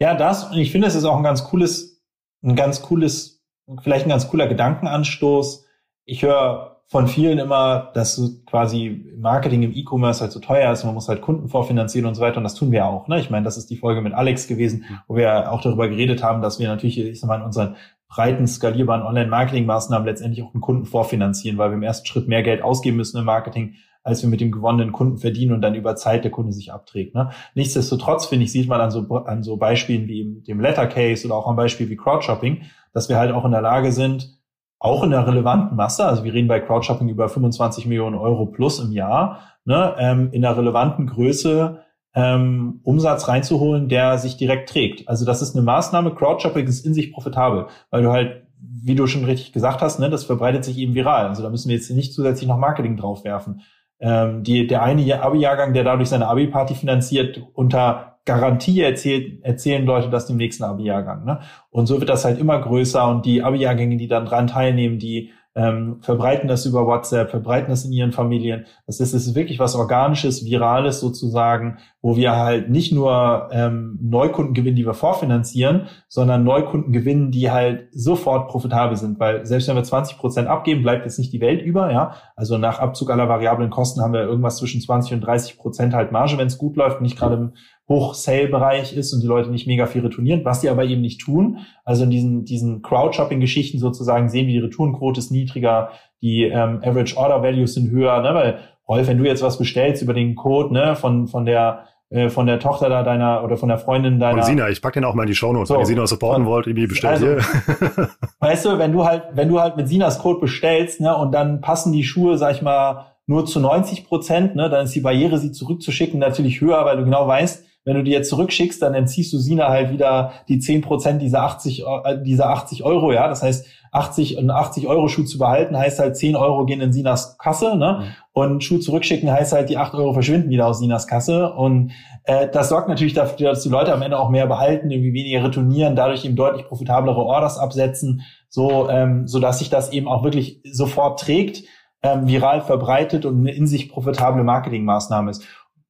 [0.00, 2.02] Ja, das, und ich finde, es ist auch ein ganz cooles,
[2.42, 3.44] ein ganz cooles,
[3.80, 5.66] vielleicht ein ganz cooler Gedankenanstoß.
[6.04, 10.94] Ich höre von vielen immer, dass quasi Marketing im E-Commerce halt so teuer ist, man
[10.94, 12.38] muss halt Kunden vorfinanzieren und so weiter.
[12.38, 13.08] Und das tun wir auch.
[13.08, 13.20] Ne?
[13.20, 14.98] Ich meine, das ist die Folge mit Alex gewesen, mhm.
[15.06, 17.76] wo wir auch darüber geredet haben, dass wir natürlich, ich sag mal, in unseren
[18.08, 22.62] breiten, skalierbaren Online-Marketing-Maßnahmen letztendlich auch einen Kunden vorfinanzieren, weil wir im ersten Schritt mehr Geld
[22.62, 26.24] ausgeben müssen im Marketing, als wir mit dem gewonnenen Kunden verdienen und dann über Zeit
[26.24, 27.14] der Kunde sich abträgt.
[27.14, 27.28] Ne?
[27.54, 31.36] Nichtsdestotrotz, finde ich, sieht man an so, an so Beispielen wie dem Letter Case oder
[31.36, 32.62] auch am Beispiel wie Crowdshopping,
[32.94, 34.37] dass wir halt auch in der Lage sind,
[34.78, 38.78] auch in der relevanten Masse, also wir reden bei Crowdshopping über 25 Millionen Euro plus
[38.78, 41.82] im Jahr, ne, ähm, in der relevanten Größe
[42.14, 45.08] ähm, Umsatz reinzuholen, der sich direkt trägt.
[45.08, 49.06] Also das ist eine Maßnahme, Crowdshopping ist in sich profitabel, weil du halt wie du
[49.06, 51.26] schon richtig gesagt hast, ne, das verbreitet sich eben viral.
[51.26, 53.62] Also da müssen wir jetzt nicht zusätzlich noch Marketing draufwerfen.
[54.00, 60.10] Ähm, die, der eine Abi-Jahrgang, der dadurch seine Abi-Party finanziert, unter Garantie erzählt, erzählen Leute
[60.10, 61.24] das dem nächsten Abi-Jahrgang.
[61.24, 61.40] Ne?
[61.70, 65.30] Und so wird das halt immer größer und die Abi-Jahrgänge, die dann dran teilnehmen, die
[65.58, 68.66] ähm, verbreiten das über WhatsApp, verbreiten das in ihren Familien.
[68.86, 73.98] Das ist, das ist wirklich was Organisches, Virales sozusagen, wo wir halt nicht nur ähm,
[74.00, 79.18] Neukunden gewinnen, die wir vorfinanzieren, sondern Neukunden gewinnen, die halt sofort profitabel sind.
[79.18, 81.90] Weil selbst wenn wir 20 Prozent abgeben, bleibt jetzt nicht die Welt über.
[81.90, 85.92] Ja, Also nach Abzug aller variablen Kosten haben wir irgendwas zwischen 20 und 30 Prozent
[85.92, 87.52] halt Marge, wenn es gut läuft, nicht gerade im
[87.88, 91.58] Hoch-Sale-Bereich ist und die Leute nicht mega viel retournieren, was die aber eben nicht tun.
[91.84, 97.16] Also in diesen, diesen Crowd-Shopping-Geschichten sozusagen sehen wir, die Retourenquote ist niedriger, die ähm, Average
[97.16, 98.34] Order Values sind höher, ne?
[98.34, 102.30] weil Rolf, wenn du jetzt was bestellst über den Code ne, von, von der äh,
[102.30, 104.38] von der Tochter da deiner oder von der Freundin deiner.
[104.38, 105.74] Von Sina, ich pack den auch mal in die Shownotes, so.
[105.74, 108.08] wenn ihr Sina supporten wollt, irgendwie bestellt also, hier.
[108.40, 111.60] weißt du, wenn du halt, wenn du halt mit Sinas Code bestellst, ne, und dann
[111.60, 115.38] passen die Schuhe, sag ich mal, nur zu 90 Prozent, ne, dann ist die Barriere,
[115.38, 119.32] sie zurückzuschicken, natürlich höher, weil du genau weißt, wenn du die jetzt zurückschickst, dann entziehst
[119.32, 123.28] du Sina halt wieder die 10 Prozent dieser 80, äh, dieser 80 Euro, ja.
[123.28, 126.92] Das heißt, 80 und 80 Euro Schuh zu behalten heißt halt 10 Euro gehen in
[126.92, 128.00] Sinas Kasse, ne?
[128.00, 128.04] Mhm.
[128.32, 131.52] Und Schuh zurückschicken heißt halt die 8 Euro verschwinden wieder aus Sinas Kasse.
[131.52, 131.92] Und
[132.24, 135.44] äh, das sorgt natürlich dafür, dass die Leute am Ende auch mehr behalten, irgendwie weniger
[135.44, 140.22] retournieren, dadurch eben deutlich profitablere Orders absetzen, so, ähm, so dass sich das eben auch
[140.22, 141.64] wirklich sofort trägt,
[142.02, 145.44] ähm, viral verbreitet und eine in sich profitable Marketingmaßnahme ist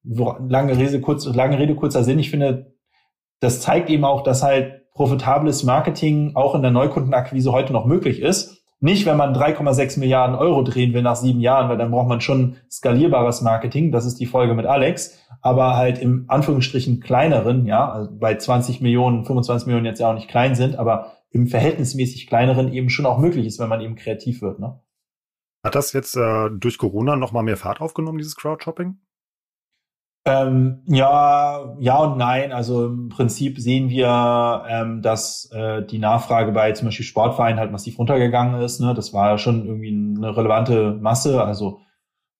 [0.05, 2.19] lange Rede, kurz, lange Rede, kurzer Sinn.
[2.19, 2.75] Ich finde,
[3.41, 8.21] das zeigt eben auch, dass halt profitables Marketing auch in der Neukundenakquise heute noch möglich
[8.21, 8.59] ist.
[8.81, 12.21] Nicht, wenn man 3,6 Milliarden Euro drehen will nach sieben Jahren, weil dann braucht man
[12.21, 13.91] schon skalierbares Marketing.
[13.91, 15.19] Das ist die Folge mit Alex.
[15.41, 20.15] Aber halt im Anführungsstrichen kleineren, ja, also bei 20 Millionen, 25 Millionen jetzt ja auch
[20.15, 23.97] nicht klein sind, aber im verhältnismäßig kleineren eben schon auch möglich ist, wenn man eben
[23.97, 24.61] kreativ wird.
[24.61, 24.81] Ne?
[25.65, 28.99] Hat das jetzt äh, durch Corona noch mal mehr Fahrt aufgenommen, dieses Crowdshopping?
[30.29, 32.53] Ähm, ja, ja und nein.
[32.53, 37.73] Also im Prinzip sehen wir, ähm, dass äh, die Nachfrage bei zum Beispiel Sportvereinen halt
[37.73, 38.81] massiv runtergegangen ist.
[38.81, 38.93] Ne?
[38.93, 41.43] Das war schon irgendwie eine relevante Masse.
[41.43, 41.81] Also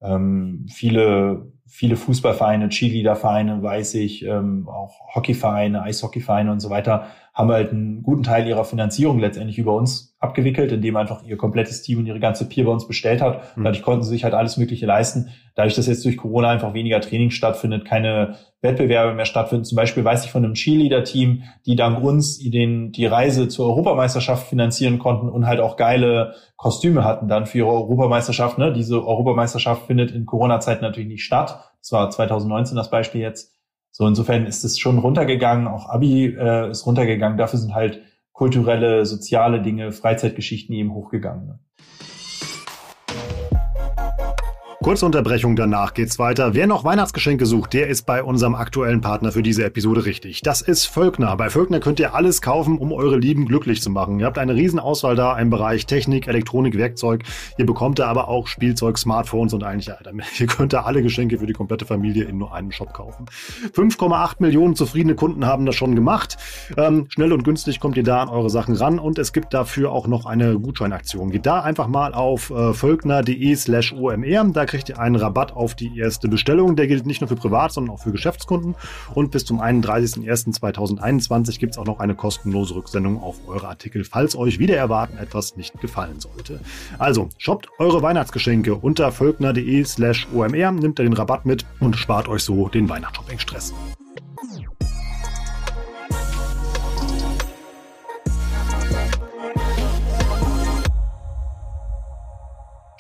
[0.03, 7.07] ähm, viele, viele Fußballvereine, Cheerleadervereine, weiß ich, ähm, auch Hockeyvereine, Eishockeyvereine und so weiter
[7.39, 11.83] haben halt einen guten Teil ihrer Finanzierung letztendlich über uns abgewickelt, indem einfach ihr komplettes
[11.83, 13.57] Team und ihre ganze Peer bei uns bestellt hat.
[13.57, 13.63] Mhm.
[13.63, 15.29] Dadurch konnten sie sich halt alles Mögliche leisten.
[15.55, 19.65] Dadurch, dass jetzt durch Corona einfach weniger Training stattfindet, keine Wettbewerbe mehr stattfinden.
[19.65, 24.49] Zum Beispiel weiß ich von einem Cheerleader-Team, die dank uns den, die Reise zur Europameisterschaft
[24.49, 28.59] finanzieren konnten und halt auch geile Kostüme hatten dann für ihre Europameisterschaft.
[28.59, 28.73] Ne?
[28.73, 31.61] Diese Europameisterschaft findet in Corona-Zeiten natürlich nicht statt.
[31.81, 33.58] Das war 2019 das Beispiel jetzt.
[33.99, 37.37] So, insofern ist es schon runtergegangen, auch Abi äh, ist runtergegangen.
[37.37, 41.47] Dafür sind halt kulturelle, soziale Dinge, Freizeitgeschichten eben hochgegangen.
[41.49, 41.59] Ne?
[44.81, 46.55] Kurze Unterbrechung, danach geht's weiter.
[46.55, 50.41] Wer noch Weihnachtsgeschenke sucht, der ist bei unserem aktuellen Partner für diese Episode richtig.
[50.43, 51.37] Das ist Völkner.
[51.37, 54.21] Bei Völkner könnt ihr alles kaufen, um eure Lieben glücklich zu machen.
[54.21, 57.25] Ihr habt eine riesen Auswahl da im Bereich Technik, Elektronik, Werkzeug.
[57.59, 59.91] Ihr bekommt da aber auch Spielzeug, Smartphones und eigentlich.
[60.39, 63.27] Ihr könnt da alle Geschenke für die komplette Familie in nur einem Shop kaufen.
[63.75, 66.37] 5,8 Millionen zufriedene Kunden haben das schon gemacht.
[66.77, 69.91] Ähm, schnell und günstig kommt ihr da an eure Sachen ran und es gibt dafür
[69.91, 71.31] auch noch eine Gutscheinaktion.
[71.31, 74.53] Geht da einfach mal auf äh, völkner.de slash omr.
[74.53, 76.77] Da kriegt ihr einen Rabatt auf die erste Bestellung.
[76.77, 78.77] Der gilt nicht nur für Privat, sondern auch für Geschäftskunden.
[79.15, 84.37] Und bis zum 31.01.2021 gibt es auch noch eine kostenlose Rücksendung auf eure Artikel, falls
[84.37, 86.61] euch wieder erwarten etwas nicht gefallen sollte.
[86.99, 92.29] Also, shoppt eure Weihnachtsgeschenke unter völkner.de slash omr, nimmt ihr den Rabatt mit und spart
[92.29, 93.75] euch so den Weihnachtsshopping-Stress.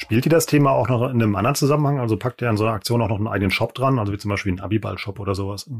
[0.08, 2.00] Spielt ihr das Thema auch noch in einem anderen Zusammenhang?
[2.00, 4.16] Also packt ihr an so einer Aktion auch noch einen eigenen Shop dran, also wie
[4.16, 5.70] zum Beispiel einen Abiball-Shop oder sowas?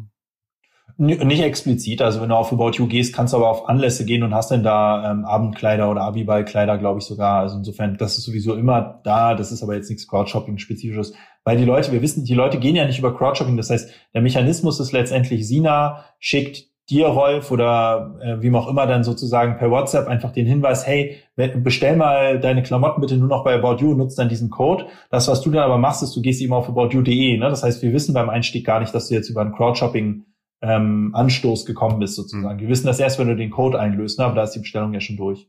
[0.98, 2.02] Nicht explizit.
[2.02, 4.50] Also wenn du auf About You gehst, kannst du aber auf Anlässe gehen und hast
[4.50, 7.40] dann da ähm, Abendkleider oder Abiballkleider, glaube ich sogar.
[7.40, 9.34] Also insofern, das ist sowieso immer da.
[9.34, 11.14] Das ist aber jetzt nichts Crowdshopping-spezifisches.
[11.44, 13.56] Weil die Leute, wir wissen, die Leute gehen ja nicht über Crowdshopping.
[13.56, 18.86] Das heißt, der Mechanismus ist letztendlich, Sina schickt dir, Rolf, oder äh, wie auch immer
[18.86, 23.44] dann sozusagen per WhatsApp einfach den Hinweis, hey, bestell mal deine Klamotten bitte nur noch
[23.44, 24.86] bei About You und nutzt dann diesen Code.
[25.10, 27.36] Das, was du dann aber machst, ist, du gehst eben auf aboutyou.de.
[27.36, 27.48] Ne?
[27.48, 30.24] Das heißt, wir wissen beim Einstieg gar nicht, dass du jetzt über einen Crowdshopping
[30.62, 32.56] ähm, Anstoß gekommen bist sozusagen.
[32.56, 32.60] Mhm.
[32.60, 34.24] Wir wissen das erst, wenn du den Code einlöst, ne?
[34.24, 35.48] aber da ist die Bestellung ja schon durch.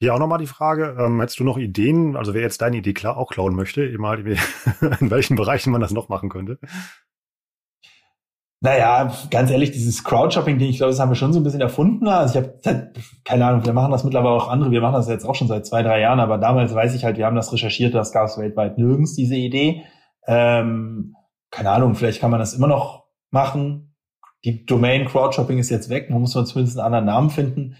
[0.00, 2.92] Hier auch nochmal die Frage, ähm, hättest du noch Ideen, also wer jetzt deine Idee
[2.92, 4.18] klar auch klauen möchte, mal
[5.00, 6.58] in welchen Bereichen man das noch machen könnte?
[8.60, 12.08] Naja, ganz ehrlich, dieses Crowdshopping-Ding, ich glaube, das haben wir schon so ein bisschen erfunden.
[12.08, 12.92] Also ich habe,
[13.24, 15.64] keine Ahnung, wir machen das mittlerweile auch andere, wir machen das jetzt auch schon seit
[15.64, 18.36] zwei, drei Jahren, aber damals weiß ich halt, wir haben das recherchiert, das gab es
[18.36, 19.84] weltweit nirgends, diese Idee.
[20.26, 21.14] Ähm,
[21.52, 23.94] keine Ahnung, vielleicht kann man das immer noch machen.
[24.44, 27.76] Die Domain Crowdshopping ist jetzt weg, man muss man zumindest einen anderen Namen finden.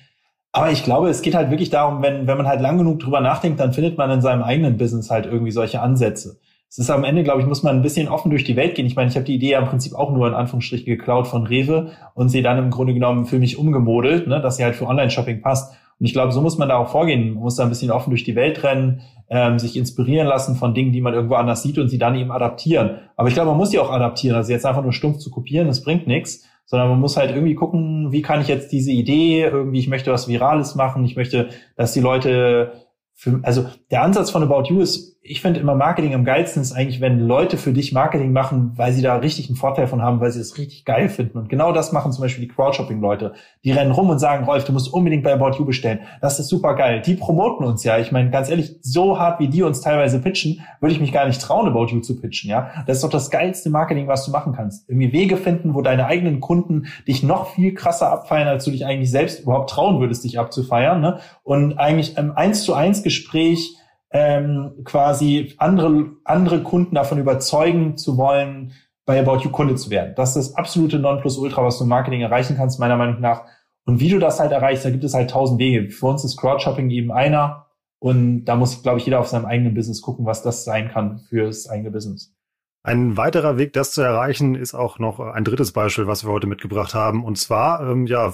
[0.53, 3.21] Aber ich glaube, es geht halt wirklich darum, wenn, wenn man halt lang genug drüber
[3.21, 6.38] nachdenkt, dann findet man in seinem eigenen Business halt irgendwie solche Ansätze
[6.70, 8.87] es ist am Ende, glaube ich, muss man ein bisschen offen durch die Welt gehen.
[8.87, 11.46] Ich meine, ich habe die Idee ja im Prinzip auch nur in Anführungsstrichen geklaut von
[11.46, 14.87] Rewe und sie dann im Grunde genommen für mich umgemodelt, ne, dass sie halt für
[14.87, 15.72] Online-Shopping passt.
[15.98, 17.35] Und ich glaube, so muss man da auch vorgehen.
[17.35, 19.00] Man muss da ein bisschen offen durch die Welt rennen,
[19.31, 22.31] ähm, sich inspirieren lassen von Dingen, die man irgendwo anders sieht und sie dann eben
[22.31, 22.98] adaptieren.
[23.16, 24.37] Aber ich glaube, man muss die auch adaptieren.
[24.37, 27.54] Also jetzt einfach nur stumpf zu kopieren, das bringt nichts, sondern man muss halt irgendwie
[27.54, 31.48] gucken, wie kann ich jetzt diese Idee irgendwie, ich möchte was Virales machen, ich möchte,
[31.76, 32.72] dass die Leute
[33.14, 36.73] für, also der Ansatz von About You ist ich finde immer Marketing am geilsten ist
[36.73, 40.21] eigentlich, wenn Leute für dich Marketing machen, weil sie da richtig einen Vorteil von haben,
[40.21, 41.37] weil sie es richtig geil finden.
[41.37, 43.35] Und genau das machen zum Beispiel die Crowdshopping-Leute.
[43.62, 46.01] Die rennen rum und sagen, Rolf, du musst unbedingt bei About You bestellen.
[46.23, 47.03] Das ist super geil.
[47.05, 47.99] Die promoten uns ja.
[47.99, 51.27] Ich meine, ganz ehrlich, so hart wie die uns teilweise pitchen, würde ich mich gar
[51.27, 52.49] nicht trauen, About You zu pitchen.
[52.49, 54.88] Ja, das ist doch das geilste Marketing, was du machen kannst.
[54.88, 58.87] Irgendwie Wege finden, wo deine eigenen Kunden dich noch viel krasser abfeiern, als du dich
[58.87, 61.03] eigentlich selbst überhaupt trauen würdest, dich abzufeiern.
[61.03, 61.19] Ne?
[61.43, 63.77] Und eigentlich im eins zu eins Gespräch
[64.11, 68.73] ähm, quasi andere, andere Kunden davon überzeugen zu wollen,
[69.05, 70.14] bei About You Kunde zu werden.
[70.16, 73.44] Das ist das absolute Nonplusultra, was du im Marketing erreichen kannst, meiner Meinung nach.
[73.87, 75.90] Und wie du das halt erreichst, da gibt es halt tausend Wege.
[75.90, 77.66] Für uns ist Crowdshopping eben einer.
[78.01, 81.21] Und da muss, glaube ich, jeder auf seinem eigenen Business gucken, was das sein kann
[81.29, 82.35] fürs eigene Business.
[82.83, 86.47] Ein weiterer Weg, das zu erreichen, ist auch noch ein drittes Beispiel, was wir heute
[86.47, 87.25] mitgebracht haben.
[87.25, 88.33] Und zwar, ähm, ja,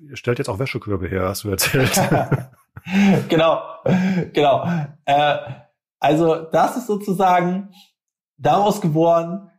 [0.00, 2.00] ihr stellt jetzt auch Wäschekörbe her, hast du erzählt.
[3.28, 3.60] genau,
[4.32, 4.66] genau.
[5.04, 5.36] Äh,
[5.98, 7.70] also das ist sozusagen
[8.38, 9.50] daraus geworden,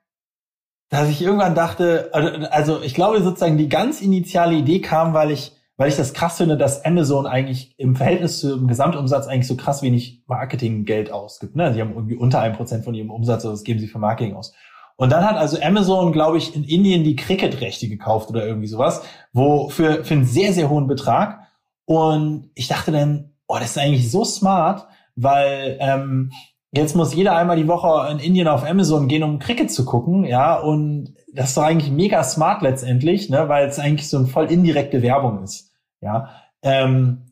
[0.89, 5.31] dass ich irgendwann dachte, also, also ich glaube sozusagen die ganz initiale Idee kam, weil
[5.31, 9.55] ich, weil ich das krass finde, dass Amazon eigentlich im Verhältnis zum Gesamtumsatz eigentlich so
[9.55, 11.55] krass wenig Marketinggeld ausgibt.
[11.55, 11.73] Ne?
[11.73, 14.53] Sie haben irgendwie unter einem Prozent von ihrem Umsatz, das geben sie für Marketing aus.
[14.97, 19.01] Und dann hat also Amazon, glaube ich, in Indien die Cricket-Rechte gekauft oder irgendwie sowas,
[19.33, 21.47] wo für, für einen sehr, sehr hohen Betrag.
[21.85, 26.31] Und ich dachte dann, oh, das ist eigentlich so smart, weil ähm,
[26.71, 30.23] jetzt muss jeder einmal die Woche in Indien auf Amazon gehen, um Cricket zu gucken,
[30.23, 34.27] ja, und das ist doch eigentlich mega smart letztendlich, ne, weil es eigentlich so eine
[34.27, 36.29] voll indirekte Werbung ist, ja.
[36.61, 37.31] Ähm,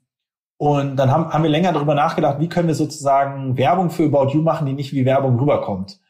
[0.58, 4.34] und dann haben, haben wir länger darüber nachgedacht, wie können wir sozusagen Werbung für About
[4.34, 6.02] You machen, die nicht wie Werbung rüberkommt.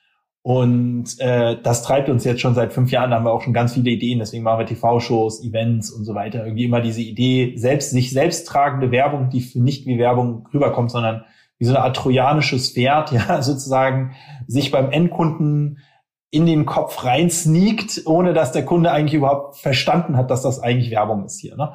[0.50, 3.54] Und äh, das treibt uns jetzt schon seit fünf Jahren, da haben wir auch schon
[3.54, 6.44] ganz viele Ideen, deswegen machen wir TV-Shows, Events und so weiter.
[6.44, 11.24] Irgendwie immer diese Idee, selbst sich selbst tragende Werbung, die nicht wie Werbung rüberkommt, sondern
[11.60, 14.16] wie so eine Art trojanisches Pferd, ja, sozusagen
[14.48, 15.84] sich beim Endkunden
[16.32, 20.60] in den Kopf rein sneakt, ohne dass der Kunde eigentlich überhaupt verstanden hat, dass das
[20.60, 21.58] eigentlich Werbung ist hier.
[21.58, 21.74] Ne?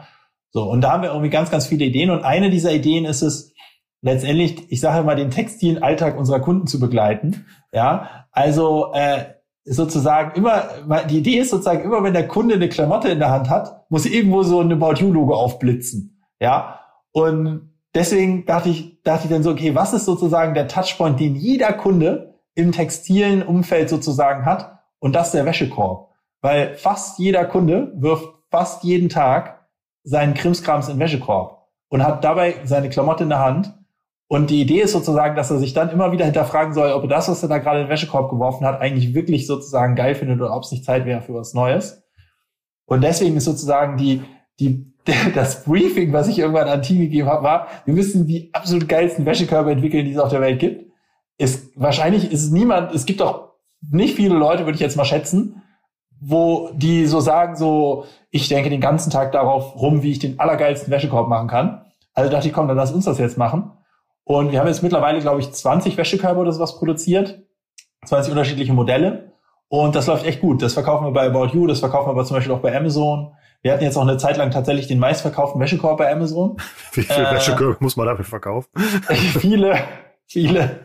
[0.51, 2.11] So, und da haben wir irgendwie ganz, ganz viele Ideen.
[2.11, 3.55] Und eine dieser Ideen ist es,
[4.05, 7.47] letztendlich, ich sage immer, den textilen Alltag unserer Kunden zu begleiten.
[7.73, 9.25] Ja, also äh,
[9.65, 10.63] sozusagen immer,
[11.09, 14.05] die Idee ist sozusagen immer, wenn der Kunde eine Klamotte in der Hand hat, muss
[14.05, 16.23] irgendwo so ein About You Logo aufblitzen.
[16.39, 16.81] Ja,
[17.13, 21.35] und deswegen dachte ich, dachte ich dann so, okay, was ist sozusagen der Touchpoint, den
[21.35, 24.81] jeder Kunde im textilen Umfeld sozusagen hat?
[24.99, 26.11] Und das ist der Wäschekorb.
[26.43, 29.67] Weil fast jeder Kunde wirft fast jeden Tag
[30.03, 33.73] seinen Krimskrams in den Wäschekorb und hat dabei seine Klamotte in der Hand
[34.27, 37.09] und die Idee ist sozusagen, dass er sich dann immer wieder hinterfragen soll, ob er
[37.09, 40.41] das, was er da gerade in den Wäschekorb geworfen hat, eigentlich wirklich sozusagen geil findet
[40.41, 42.03] oder ob es nicht Zeit wäre für was Neues.
[42.87, 44.23] Und deswegen ist sozusagen die,
[44.61, 44.95] die,
[45.35, 49.27] das Briefing, was ich irgendwann an Team gegeben habe, war, wir müssen die absolut geilsten
[49.27, 50.91] Wäschekörbe entwickeln, die es auf der Welt gibt.
[51.37, 53.51] Ist, wahrscheinlich ist es niemand, es gibt auch
[53.91, 55.63] nicht viele Leute, würde ich jetzt mal schätzen,
[56.21, 60.39] wo die so sagen, so, ich denke den ganzen Tag darauf rum, wie ich den
[60.39, 61.85] allergeilsten Wäschekorb machen kann.
[62.15, 63.73] Also dachte ich, komm, dann lass uns das jetzt machen.
[64.25, 67.43] Und wir haben jetzt mittlerweile, glaube ich, 20 Wäschekörbe oder sowas produziert.
[68.07, 69.33] 20 unterschiedliche Modelle.
[69.69, 70.63] Und das läuft echt gut.
[70.63, 73.33] Das verkaufen wir bei About You, das verkaufen wir aber zum Beispiel auch bei Amazon.
[73.63, 76.57] Wir hatten jetzt auch eine Zeit lang tatsächlich den meistverkauften Wäschekorb bei Amazon.
[76.93, 78.69] Wie viele äh, Wäschekörbe muss man dafür verkaufen?
[79.39, 79.79] viele,
[80.27, 80.81] viele.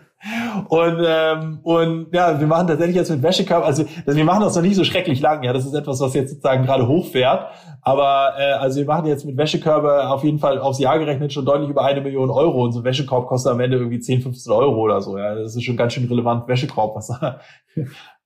[0.68, 4.62] Und, ähm, und ja, wir machen tatsächlich jetzt mit Wäschekorb, also, wir machen das noch
[4.62, 7.48] nicht so schrecklich lang, ja, das ist etwas, was jetzt sozusagen gerade hochfährt,
[7.82, 11.46] aber äh, also wir machen jetzt mit Wäschekörbe auf jeden Fall aufs Jahr gerechnet schon
[11.46, 14.52] deutlich über eine Million Euro und so ein Wäschekorb kostet am Ende irgendwie 10, 15
[14.52, 17.40] Euro oder so, ja, das ist schon ganz schön relevant Wäschekorb, was da,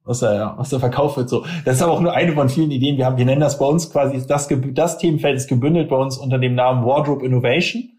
[0.04, 1.46] was da, was da verkauft wird, so.
[1.66, 3.66] Das ist aber auch nur eine von vielen Ideen, wir haben, wir nennen das bei
[3.66, 7.90] uns quasi, das, das Themenfeld ist gebündelt bei uns unter dem Namen Wardrobe Innovation.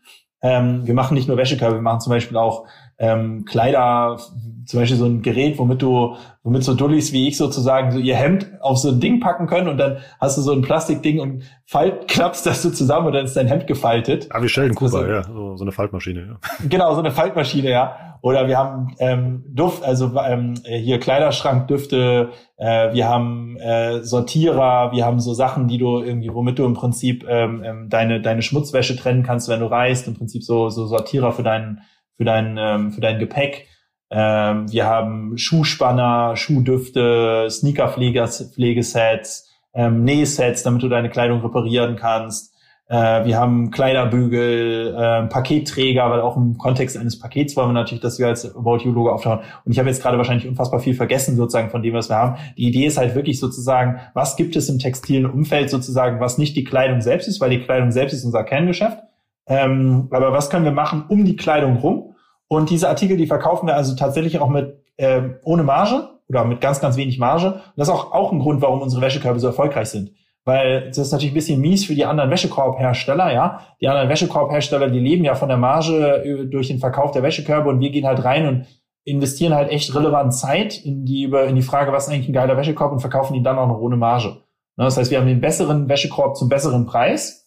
[0.45, 2.67] Ähm, wir machen nicht nur Wäschekörbe, wir machen zum Beispiel auch
[2.99, 4.19] ähm, Kleider,
[4.67, 8.15] zum Beispiel so ein Gerät, womit du, womit so Dullis wie ich sozusagen so ihr
[8.15, 11.45] Hemd auf so ein Ding packen können und dann hast du so ein Plastikding und
[11.65, 14.29] falt, klappst das so zusammen und dann ist dein Hemd gefaltet.
[14.31, 16.69] Ah, wie Sheldon Cooper, also, ja, so, so eine Faltmaschine, ja.
[16.69, 18.14] Genau, so eine Faltmaschine, ja.
[18.25, 25.05] Oder wir haben ähm, Duft, also ähm, hier Kleiderschrankdüfte, äh, wir haben äh, Sortierer, wir
[25.05, 28.97] haben so Sachen, die du irgendwie, womit du im Prinzip ähm, ähm, deine deine Schmutzwäsche
[28.97, 31.83] trennen kannst, wenn du reist, im Prinzip so so Sortierer für deinen
[32.17, 33.69] für dein, ähm, für dein Gepäck.
[34.11, 42.54] Ähm, wir haben Schuhspanner, Schuhdüfte, Sneakerpflegesets, ähm, Nähsets, damit du deine Kleidung reparieren kannst.
[42.89, 48.03] Äh, wir haben Kleiderbügel, äh, Paketträger, weil auch im Kontext eines Pakets wollen wir natürlich,
[48.03, 49.41] dass wir als About You Logo auftauchen.
[49.65, 52.37] Und ich habe jetzt gerade wahrscheinlich unfassbar viel vergessen sozusagen von dem, was wir haben.
[52.57, 56.57] Die Idee ist halt wirklich sozusagen, was gibt es im textilen Umfeld sozusagen, was nicht
[56.57, 58.99] die Kleidung selbst ist, weil die Kleidung selbst ist unser Kerngeschäft
[59.47, 62.15] ähm, aber was können wir machen um die Kleidung rum?
[62.49, 66.61] Und diese Artikel, die verkaufen wir also tatsächlich auch mit äh, ohne Marge oder mit
[66.61, 67.55] ganz, ganz wenig Marge.
[67.55, 70.13] Und das ist auch, auch ein Grund, warum unsere Wäschekörbe so erfolgreich sind.
[70.45, 73.61] Weil das ist natürlich ein bisschen mies für die anderen Wäschekorbhersteller, ja.
[73.81, 77.69] Die anderen Wäschekorbhersteller, die leben ja von der Marge äh, durch den Verkauf der Wäschekörbe
[77.71, 78.67] und wir gehen halt rein und
[79.05, 82.35] investieren halt echt relevant Zeit in die, über, in die Frage, was ist eigentlich ein
[82.35, 84.29] geiler Wäschekorb und verkaufen ihn dann auch noch ohne Marge.
[84.77, 87.45] Ne, das heißt, wir haben den besseren Wäschekorb zum besseren Preis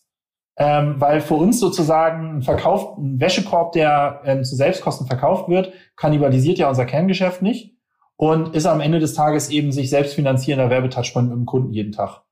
[0.58, 5.72] ähm, weil für uns sozusagen ein, Verkauf, ein Wäschekorb, der ähm, zu Selbstkosten verkauft wird,
[5.96, 7.76] kannibalisiert ja unser Kerngeschäft nicht
[8.16, 11.92] und ist am Ende des Tages eben sich selbst finanzierender Werbetouchpoint mit dem Kunden jeden
[11.92, 12.24] Tag.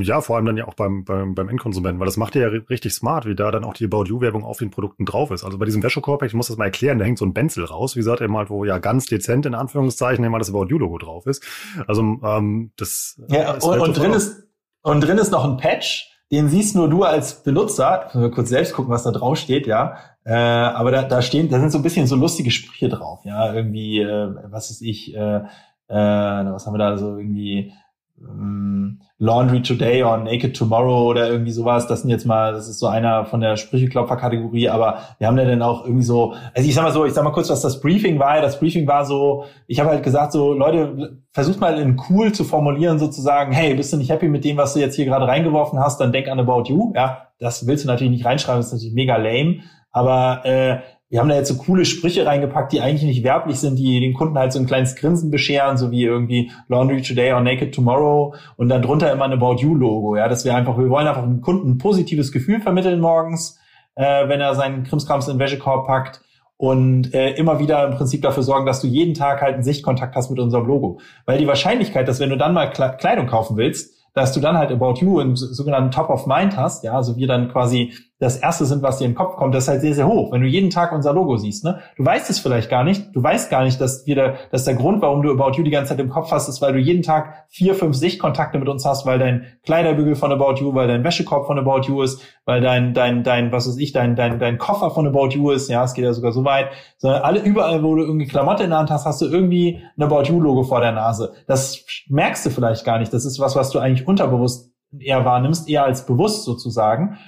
[0.00, 2.94] Ja, vor allem dann ja auch beim, beim, beim Endkonsumenten, weil das macht ja richtig
[2.94, 5.44] smart, wie da dann auch die About You-Werbung auf den Produkten drauf ist.
[5.44, 7.96] Also bei diesem Wäschekorb, ich muss das mal erklären, da hängt so ein Benzel raus,
[7.96, 11.26] wie gesagt, eben halt, wo ja ganz dezent in Anführungszeichen immer das About You-Logo drauf
[11.26, 11.44] ist.
[11.86, 14.46] Also ähm, das Ja, und, und drin ist
[14.82, 18.06] und drin ist noch ein Patch, den siehst nur du als Benutzer.
[18.08, 19.96] Ich muss kurz selbst gucken, was da drauf steht, ja.
[20.24, 23.52] Äh, aber da, da stehen, da sind so ein bisschen so lustige Sprüche drauf, ja.
[23.52, 25.42] Irgendwie, äh, was ist ich, äh, äh,
[25.88, 27.72] was haben wir da so irgendwie
[28.20, 31.86] ähm, Laundry Today or Naked Tomorrow oder irgendwie sowas.
[31.86, 35.44] Das sind jetzt mal, das ist so einer von der Sprücheklopfer-Kategorie, aber wir haben ja
[35.44, 37.80] dann auch irgendwie so, also ich sag mal so, ich sag mal kurz, was das
[37.80, 38.40] Briefing war.
[38.40, 42.44] Das Briefing war so, ich habe halt gesagt, so, Leute, versucht mal in cool zu
[42.44, 45.78] formulieren, sozusagen, hey, bist du nicht happy mit dem, was du jetzt hier gerade reingeworfen
[45.78, 46.92] hast, dann denk an About You.
[46.94, 49.60] Ja, das willst du natürlich nicht reinschreiben, das ist natürlich mega lame.
[49.92, 50.78] Aber äh,
[51.10, 54.14] wir haben da jetzt so coole Sprüche reingepackt, die eigentlich nicht werblich sind, die den
[54.14, 58.34] Kunden halt so ein kleines Grinsen bescheren, so wie irgendwie Laundry Today or Naked Tomorrow
[58.56, 60.16] und dann drunter immer ein About You Logo.
[60.16, 63.58] Ja, dass wir einfach, wir wollen einfach dem Kunden ein positives Gefühl vermitteln morgens,
[63.96, 66.22] äh, wenn er seinen Krimskrams in den Wäschekorb packt
[66.56, 70.14] und äh, immer wieder im Prinzip dafür sorgen, dass du jeden Tag halt einen Sichtkontakt
[70.14, 71.00] hast mit unserem Logo.
[71.26, 74.70] Weil die Wahrscheinlichkeit, dass wenn du dann mal Kleidung kaufen willst, dass du dann halt
[74.70, 78.66] About You im sogenannten Top of Mind hast, ja, also wir dann quasi das erste
[78.66, 80.30] sind, was dir in den Kopf kommt, das ist halt sehr, sehr hoch.
[80.30, 81.80] Wenn du jeden Tag unser Logo siehst, ne?
[81.96, 83.16] Du weißt es vielleicht gar nicht.
[83.16, 85.70] Du weißt gar nicht, dass wir da, dass der Grund, warum du About You die
[85.70, 88.84] ganze Zeit im Kopf hast, ist, weil du jeden Tag vier, fünf Sichtkontakte mit uns
[88.84, 92.60] hast, weil dein Kleiderbügel von About You, weil dein Wäschekorb von About You ist, weil
[92.60, 95.70] dein, dein, dein, was weiß ich, dein, dein, dein Koffer von About You ist.
[95.70, 96.68] Ja, es geht ja sogar so weit.
[96.98, 100.02] Sondern alle überall, wo du irgendwie Klamotte in der Hand hast, hast du irgendwie ein
[100.02, 101.32] About You Logo vor der Nase.
[101.46, 103.14] Das merkst du vielleicht gar nicht.
[103.14, 107.18] Das ist was, was du eigentlich unterbewusst eher wahrnimmst, eher als bewusst sozusagen.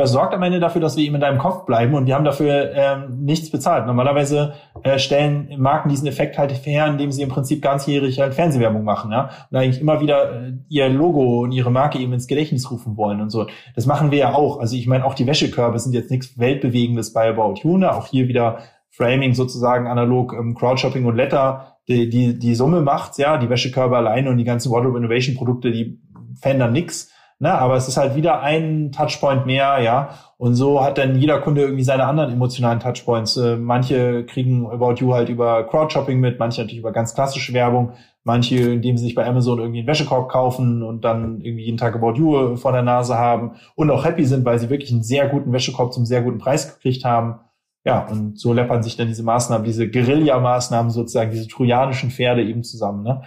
[0.00, 2.24] Es sorgt am Ende dafür, dass wir eben in deinem Kopf bleiben und wir haben
[2.24, 3.86] dafür ähm, nichts bezahlt.
[3.86, 8.84] Normalerweise äh, stellen Marken diesen Effekt halt her, indem sie im Prinzip ganzjährig halt Fernsehwerbung
[8.84, 9.28] machen, ja.
[9.50, 13.20] Und eigentlich immer wieder äh, ihr Logo und ihre Marke eben ins Gedächtnis rufen wollen
[13.20, 13.46] und so.
[13.74, 14.60] Das machen wir ja auch.
[14.60, 17.94] Also ich meine, auch die Wäschekörbe sind jetzt nichts Weltbewegendes bei About You, ne?
[17.94, 21.76] Auch hier wieder Framing sozusagen analog ähm, Crowdshopping und Letter.
[21.88, 23.36] Die, die, die Summe macht's, ja.
[23.36, 26.00] Die Wäschekörbe alleine und die ganzen Wardrobe Innovation Produkte, die
[26.40, 27.11] verändern nix.
[27.42, 30.10] Ne, aber es ist halt wieder ein Touchpoint mehr, ja.
[30.38, 33.36] Und so hat dann jeder Kunde irgendwie seine anderen emotionalen Touchpoints.
[33.36, 37.94] Äh, manche kriegen About You halt über Crowdshopping mit, manche natürlich über ganz klassische Werbung,
[38.22, 41.96] manche, indem sie sich bei Amazon irgendwie einen Wäschekorb kaufen und dann irgendwie jeden Tag
[41.96, 45.26] About You vor der Nase haben und auch happy sind, weil sie wirklich einen sehr
[45.26, 47.40] guten Wäschekorb zum sehr guten Preis gekriegt haben.
[47.84, 52.62] Ja, und so läppern sich dann diese Maßnahmen, diese Guerilla-Maßnahmen sozusagen, diese trojanischen Pferde eben
[52.62, 53.02] zusammen.
[53.02, 53.22] Ne?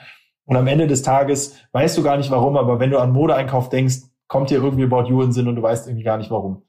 [0.45, 3.69] Und am Ende des Tages weißt du gar nicht warum, aber wenn du an Modeeinkauf
[3.69, 6.31] denkst, kommt dir irgendwie About You in den Sinn und du weißt irgendwie gar nicht
[6.31, 6.63] warum.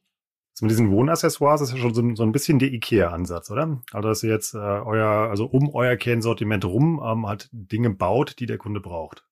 [0.55, 3.79] Also mit diesen Wohnaccessoires ist ja schon so, so ein bisschen der IKEA-Ansatz, oder?
[3.93, 8.41] Also dass ihr jetzt äh, euer, also um euer Kernsortiment rum ähm, halt Dinge baut,
[8.41, 9.27] die der Kunde braucht.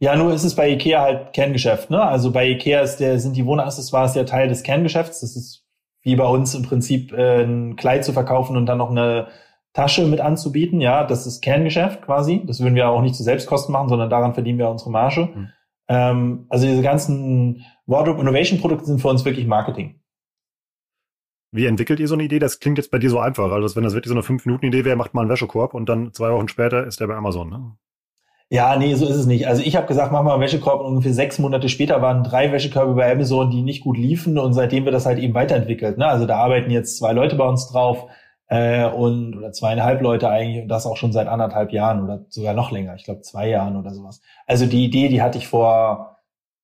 [0.00, 2.02] Ja, nur ist es bei IKEA halt Kerngeschäft, ne?
[2.02, 5.20] Also bei IKEA ist der, sind die Wohnaccessoires ja Teil des Kerngeschäfts.
[5.20, 5.64] Das ist
[6.02, 9.28] wie bei uns im Prinzip äh, ein Kleid zu verkaufen und dann noch eine
[9.72, 10.80] Tasche mit anzubieten.
[10.80, 12.42] Ja, das ist Kerngeschäft quasi.
[12.46, 15.28] Das würden wir auch nicht zu Selbstkosten machen, sondern daran verdienen wir unsere Marge.
[15.34, 15.48] Mhm.
[15.88, 20.00] Ähm, also diese ganzen Wardrobe Innovation Produkte sind für uns wirklich Marketing.
[21.54, 22.38] Wie entwickelt ihr so eine Idee?
[22.38, 23.50] Das klingt jetzt bei dir so einfach.
[23.50, 26.30] Also wenn das wirklich so eine 5-Minuten-Idee wäre, macht mal einen Wäschekorb und dann zwei
[26.32, 27.76] Wochen später ist der bei Amazon, ne?
[28.48, 29.46] Ja, nee, so ist es nicht.
[29.46, 32.52] Also ich habe gesagt, mach mal einen Wäschekorb und ungefähr sechs Monate später waren drei
[32.52, 35.96] Wäschekörbe bei Amazon, die nicht gut liefen und seitdem wird das halt eben weiterentwickelt.
[35.96, 36.06] Ne?
[36.06, 38.08] Also da arbeiten jetzt zwei Leute bei uns drauf
[38.52, 42.52] äh, und oder zweieinhalb Leute eigentlich und das auch schon seit anderthalb Jahren oder sogar
[42.52, 42.94] noch länger.
[42.96, 44.20] Ich glaube zwei Jahren oder sowas.
[44.46, 46.11] Also die Idee, die hatte ich vor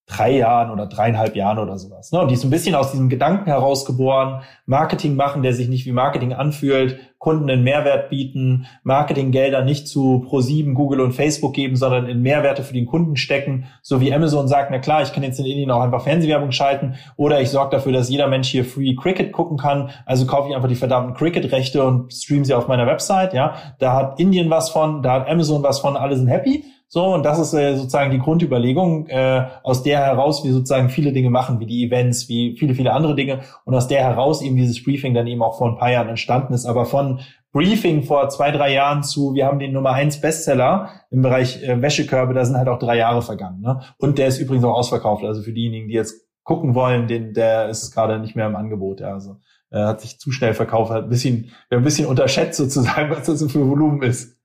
[0.09, 2.13] drei Jahren oder dreieinhalb Jahren oder sowas.
[2.13, 2.21] Ne?
[2.21, 5.93] Und die ist ein bisschen aus diesem Gedanken herausgeboren, Marketing machen, der sich nicht wie
[5.93, 12.07] Marketing anfühlt, Kunden einen Mehrwert bieten, Marketinggelder nicht zu Pro7, Google und Facebook geben, sondern
[12.07, 15.39] in Mehrwerte für den Kunden stecken, so wie Amazon sagt, na klar, ich kann jetzt
[15.41, 18.95] in Indien auch einfach Fernsehwerbung schalten oder ich sorge dafür, dass jeder Mensch hier free
[18.95, 22.87] Cricket gucken kann, also kaufe ich einfach die verdammten Cricket-Rechte und stream sie auf meiner
[22.87, 23.55] Website, ja.
[23.79, 26.65] Da hat Indien was von, da hat Amazon was von, alle sind happy.
[26.91, 31.13] So, und das ist äh, sozusagen die Grundüberlegung, äh, aus der heraus wir sozusagen viele
[31.13, 33.41] Dinge machen, wie die Events, wie viele, viele andere Dinge.
[33.67, 36.55] Und aus der heraus eben dieses Briefing dann eben auch vor ein paar Jahren entstanden
[36.55, 36.65] ist.
[36.65, 37.21] Aber von
[37.53, 41.81] Briefing vor zwei, drei Jahren zu, wir haben den Nummer eins Bestseller im Bereich äh,
[41.83, 43.61] Wäschekörbe, da sind halt auch drei Jahre vergangen.
[43.61, 43.81] Ne?
[43.99, 45.25] Und der ist übrigens auch ausverkauft.
[45.25, 49.01] Also für diejenigen, die jetzt gucken wollen, den, der ist gerade nicht mehr im Angebot.
[49.01, 49.37] Ja, also
[49.71, 53.27] äh, hat sich zu schnell verkauft, hat ein bisschen, wir ein bisschen unterschätzt sozusagen, was
[53.27, 54.38] das für Volumen ist.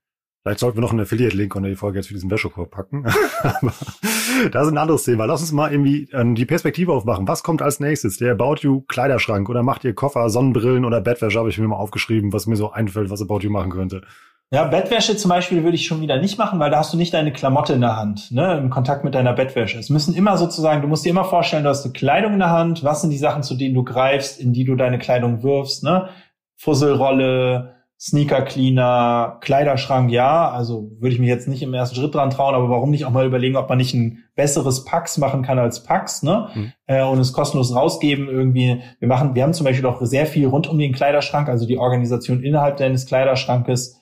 [0.43, 3.05] Vielleicht sollten wir noch einen Affiliate-Link unter die Folge jetzt für diesen Wäschekorb packen.
[3.43, 3.73] Aber
[4.51, 5.23] das ist ein anderes Thema.
[5.23, 7.27] Lass uns mal irgendwie ähm, die Perspektive aufmachen.
[7.29, 8.17] Was kommt als nächstes?
[8.17, 11.39] Der About You Kleiderschrank oder macht ihr Koffer, Sonnenbrillen oder Bettwäsche?
[11.39, 14.01] Habe ich mir mal aufgeschrieben, was mir so einfällt, was About You machen könnte.
[14.51, 17.13] Ja, Bettwäsche zum Beispiel würde ich schon wieder nicht machen, weil da hast du nicht
[17.13, 19.79] deine Klamotte in der Hand, ne, im Kontakt mit deiner Bettwäsche.
[19.79, 22.51] Es müssen immer sozusagen, du musst dir immer vorstellen, du hast eine Kleidung in der
[22.51, 22.83] Hand.
[22.83, 26.09] Was sind die Sachen, zu denen du greifst, in die du deine Kleidung wirfst, ne?
[26.55, 27.73] Fusselrolle,
[28.05, 30.51] Sneaker Cleaner, Kleiderschrank, ja.
[30.51, 33.11] Also würde ich mich jetzt nicht im ersten Schritt dran trauen, aber warum nicht auch
[33.11, 36.49] mal überlegen, ob man nicht ein besseres Pax machen kann als Pax, ne?
[36.53, 36.73] Mhm.
[36.85, 38.81] Äh, und es kostenlos rausgeben irgendwie.
[38.99, 41.77] Wir machen, wir haben zum Beispiel auch sehr viel rund um den Kleiderschrank, also die
[41.77, 44.01] Organisation innerhalb deines Kleiderschrankes,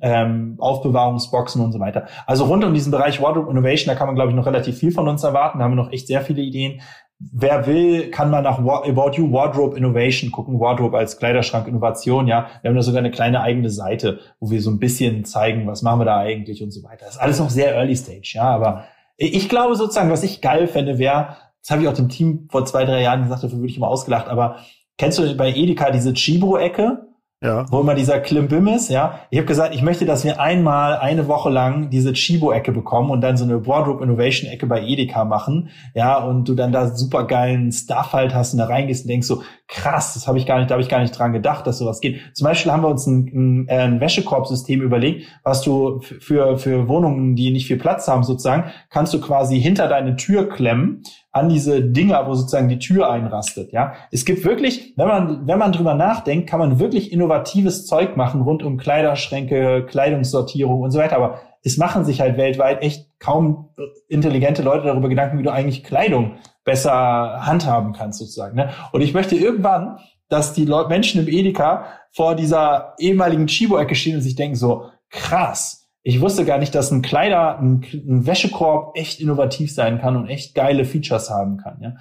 [0.00, 2.08] ähm, Aufbewahrungsboxen und so weiter.
[2.26, 4.90] Also rund um diesen Bereich Wardrobe Innovation, da kann man, glaube ich, noch relativ viel
[4.90, 5.58] von uns erwarten.
[5.58, 6.80] Da haben wir noch echt sehr viele Ideen.
[7.18, 10.60] Wer will, kann mal nach About You Wardrobe Innovation gucken.
[10.60, 12.48] Wardrobe als Kleiderschrank Innovation, ja.
[12.60, 15.80] Wir haben da sogar eine kleine eigene Seite, wo wir so ein bisschen zeigen, was
[15.80, 17.06] machen wir da eigentlich und so weiter.
[17.06, 18.44] Das ist alles noch sehr Early Stage, ja.
[18.44, 18.84] Aber
[19.16, 22.66] ich glaube sozusagen, was ich geil fände, wäre, das habe ich auch dem Team vor
[22.66, 24.56] zwei, drei Jahren gesagt, dafür würde ich immer ausgelacht, aber
[24.98, 27.06] kennst du bei Edeka diese Chibo-Ecke?
[27.46, 27.66] Ja.
[27.70, 29.20] wo immer dieser Klimbim ist, ja.
[29.30, 33.20] Ich habe gesagt, ich möchte, dass wir einmal eine Woche lang diese Chibo-Ecke bekommen und
[33.20, 37.72] dann so eine Wardrobe Innovation-Ecke bei Edeka machen, ja, und du dann da super geilen
[37.72, 40.70] Stuff halt hast und da reingehst und denkst so, krass, das habe ich gar nicht,
[40.70, 42.20] da habe ich gar nicht dran gedacht, dass sowas geht.
[42.34, 47.36] Zum Beispiel haben wir uns ein, ein, ein Wäschekorbsystem überlegt, was du für, für Wohnungen,
[47.36, 51.02] die nicht viel Platz haben sozusagen, kannst du quasi hinter deine Tür klemmen
[51.36, 53.70] an diese Dinger, wo sozusagen die Tür einrastet.
[53.70, 58.16] Ja, es gibt wirklich, wenn man wenn man drüber nachdenkt, kann man wirklich innovatives Zeug
[58.16, 61.16] machen rund um Kleiderschränke, Kleidungssortierung und so weiter.
[61.16, 63.68] Aber es machen sich halt weltweit echt kaum
[64.08, 68.56] intelligente Leute darüber Gedanken, wie du eigentlich Kleidung besser handhaben kannst sozusagen.
[68.56, 68.70] Ne?
[68.92, 69.98] Und ich möchte irgendwann,
[70.30, 74.86] dass die Leute, Menschen im Edeka vor dieser ehemaligen Chibo-Ecke stehen und sich denken so
[75.10, 80.14] krass ich wusste gar nicht, dass ein Kleider, ein, ein Wäschekorb echt innovativ sein kann
[80.14, 81.78] und echt geile Features haben kann.
[81.80, 81.94] Ja?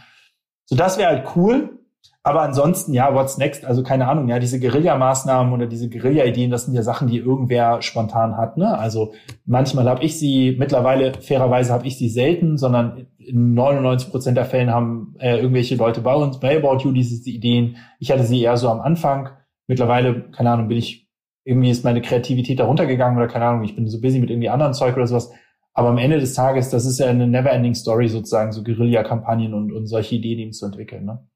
[0.65, 1.79] So, das wäre halt cool.
[2.21, 3.65] Aber ansonsten, ja, what's next?
[3.65, 7.81] Also keine Ahnung, ja, diese Guerilla-Maßnahmen oder diese Guerilla-Ideen, das sind ja Sachen, die irgendwer
[7.81, 8.57] spontan hat.
[8.57, 8.77] Ne?
[8.77, 14.37] Also manchmal habe ich sie, mittlerweile fairerweise habe ich sie selten, sondern in 99 Prozent
[14.37, 17.77] der Fällen haben äh, irgendwelche Leute bei uns, bei About You diese Ideen.
[17.99, 19.29] Ich hatte sie eher so am Anfang.
[19.65, 21.04] Mittlerweile, keine Ahnung, bin ich
[21.45, 24.49] irgendwie ist meine Kreativität darunter gegangen oder keine Ahnung, ich bin so busy mit irgendwie
[24.49, 25.31] anderen Zeug oder sowas.
[25.73, 29.71] Aber am Ende des Tages, das ist ja eine never-ending Story sozusagen, so Guerilla-Kampagnen und,
[29.71, 31.05] und solche Ideen eben zu entwickeln.
[31.05, 31.27] Ne?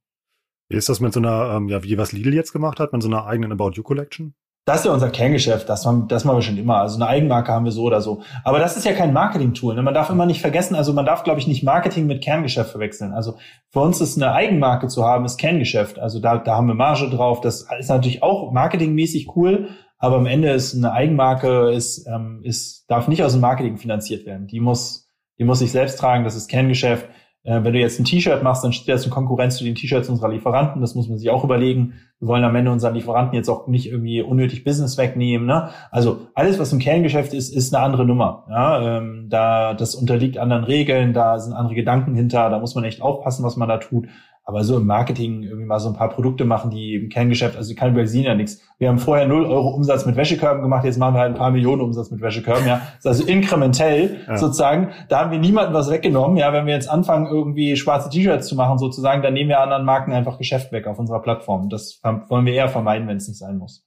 [0.70, 3.04] Wie ist das mit so einer, ähm, ja, wie was Lidl jetzt gemacht hat, mit
[3.04, 4.34] so einer eigenen About You Collection?
[4.66, 6.78] Das ist ja unser Kerngeschäft, das, haben, das machen wir schon immer.
[6.78, 8.22] Also eine Eigenmarke haben wir so oder so.
[8.44, 9.74] Aber das ist ja kein Marketing-Tool.
[9.74, 9.82] Ne?
[9.82, 13.12] Man darf immer nicht vergessen, also man darf, glaube ich, nicht Marketing mit Kerngeschäft verwechseln.
[13.12, 13.38] Also
[13.72, 15.98] für uns ist eine Eigenmarke zu haben, ist Kerngeschäft.
[15.98, 17.42] Also da, da haben wir Marge drauf.
[17.42, 19.70] Das ist natürlich auch marketingmäßig cool,
[20.00, 24.26] aber am Ende ist eine Eigenmarke, ist, ähm, ist, darf nicht aus dem Marketing finanziert
[24.26, 24.48] werden.
[24.48, 27.06] Die muss, die muss sich selbst tragen, das ist Kerngeschäft.
[27.44, 30.10] Äh, wenn du jetzt ein T-Shirt machst, dann steht das in Konkurrenz zu den T-Shirts
[30.10, 30.82] unserer Lieferanten.
[30.82, 31.96] Das muss man sich auch überlegen.
[32.20, 35.46] Wir wollen am Ende unseren Lieferanten jetzt auch nicht irgendwie unnötig Business wegnehmen.
[35.46, 35.70] Ne?
[35.92, 38.46] Also alles, was im Kerngeschäft ist, ist eine andere Nummer.
[38.50, 38.98] Ja?
[38.98, 42.50] Ähm, da das unterliegt anderen Regeln, da sind andere Gedanken hinter.
[42.50, 44.08] Da muss man echt aufpassen, was man da tut.
[44.50, 47.70] Aber so im Marketing irgendwie mal so ein paar Produkte machen, die im Kerngeschäft, also
[47.70, 48.60] die kannibalisieren ja nichts.
[48.80, 51.52] Wir haben vorher null Euro Umsatz mit Wäschekörben gemacht, jetzt machen wir halt ein paar
[51.52, 52.82] Millionen Umsatz mit Wäschekörben, ja.
[53.04, 54.38] Das ist also inkrementell ja.
[54.38, 54.90] sozusagen.
[55.08, 56.52] Da haben wir niemandem was weggenommen, ja.
[56.52, 60.14] Wenn wir jetzt anfangen, irgendwie schwarze T-Shirts zu machen sozusagen, dann nehmen wir anderen Marken
[60.14, 61.70] einfach Geschäft weg auf unserer Plattform.
[61.70, 63.86] Das wollen wir eher vermeiden, wenn es nicht sein muss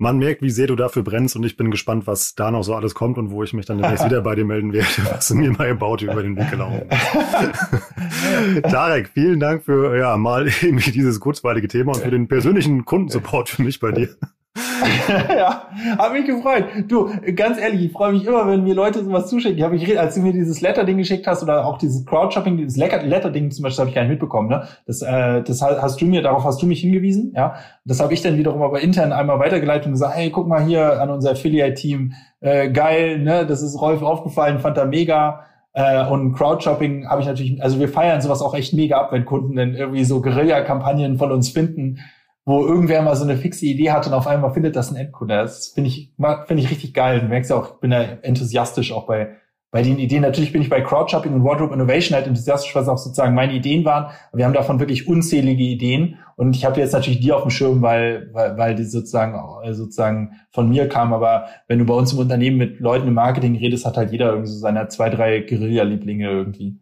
[0.00, 2.74] man merkt, wie sehr du dafür brennst und ich bin gespannt, was da noch so
[2.74, 5.34] alles kommt und wo ich mich dann demnächst wieder bei dir melden werde, was du
[5.34, 6.88] mir mal gebaut über den Weg gelaufen
[8.62, 13.50] Tarek, vielen Dank für ja mal irgendwie dieses kurzweilige Thema und für den persönlichen Kundensupport
[13.50, 14.08] für mich bei dir.
[15.08, 16.64] ja, habe mich gefreut.
[16.88, 19.58] Du, ganz ehrlich, ich freue mich immer, wenn mir Leute sowas zuschicken.
[19.58, 22.76] Ich habe mich, als du mir dieses Letter-Ding geschickt hast oder auch dieses Crowdshopping, dieses
[22.76, 24.48] Letter-Ding zum Beispiel, habe ich gar nicht mitbekommen.
[24.48, 24.66] Ne?
[24.86, 27.32] Das, äh, das hast du mir, darauf hast du mich hingewiesen.
[27.36, 30.64] Ja, das habe ich dann wiederum aber intern einmal weitergeleitet und gesagt, hey, guck mal
[30.64, 33.46] hier an unser Affiliate-Team, äh, geil, ne?
[33.46, 35.44] Das ist Rolf aufgefallen, fand er mega.
[35.74, 39.24] Äh, und Crowdshopping habe ich natürlich, also wir feiern sowas auch echt mega ab, wenn
[39.24, 42.00] Kunden dann irgendwie so Guerilla-Kampagnen von uns finden
[42.44, 45.36] wo irgendwer mal so eine fixe Idee hat und auf einmal findet das ein Endkunde.
[45.36, 47.20] Das finde ich, finde ich richtig geil.
[47.20, 49.36] Du merkst ja auch, ich bin da enthusiastisch auch bei,
[49.70, 50.22] bei den Ideen.
[50.22, 53.84] Natürlich bin ich bei Crowdshopping und Wardrobe Innovation halt enthusiastisch, was auch sozusagen meine Ideen
[53.84, 54.10] waren.
[54.32, 56.18] Wir haben davon wirklich unzählige Ideen.
[56.36, 59.38] Und ich habe jetzt natürlich die auf dem Schirm, weil, weil, weil die sozusagen,
[59.72, 61.12] sozusagen von mir kam.
[61.12, 64.30] Aber wenn du bei uns im Unternehmen mit Leuten im Marketing redest, hat halt jeder
[64.30, 66.80] irgendwie so seine zwei, drei Guerilla-Lieblinge irgendwie.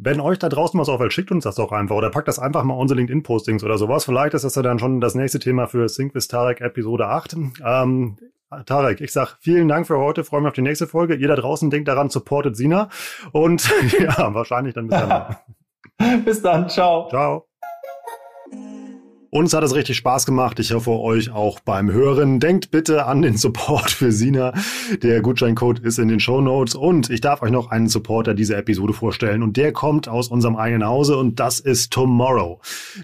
[0.00, 2.62] Wenn euch da draußen was auffällt, schickt uns das doch einfach oder packt das einfach
[2.62, 4.04] mal unsere LinkedIn-Postings oder sowas.
[4.04, 7.36] Vielleicht ist das ja dann schon das nächste Thema für Sync with Tarek Episode 8.
[7.64, 8.16] Ähm,
[8.64, 11.16] Tarek, ich sag vielen Dank für heute, freue mich auf die nächste Folge.
[11.16, 12.88] Ihr da draußen denkt daran, supportet Sina
[13.32, 13.68] und
[13.98, 15.36] ja, wahrscheinlich dann bis dann.
[16.24, 17.08] bis dann, ciao.
[17.08, 17.47] Ciao.
[19.30, 20.58] Uns hat es richtig Spaß gemacht.
[20.58, 22.40] Ich hoffe euch auch beim Hören.
[22.40, 24.54] Denkt bitte an den Support für Sina.
[25.02, 28.56] Der Gutscheincode ist in den Show Notes und ich darf euch noch einen Supporter dieser
[28.56, 32.62] Episode vorstellen und der kommt aus unserem eigenen Hause und das ist Tomorrow.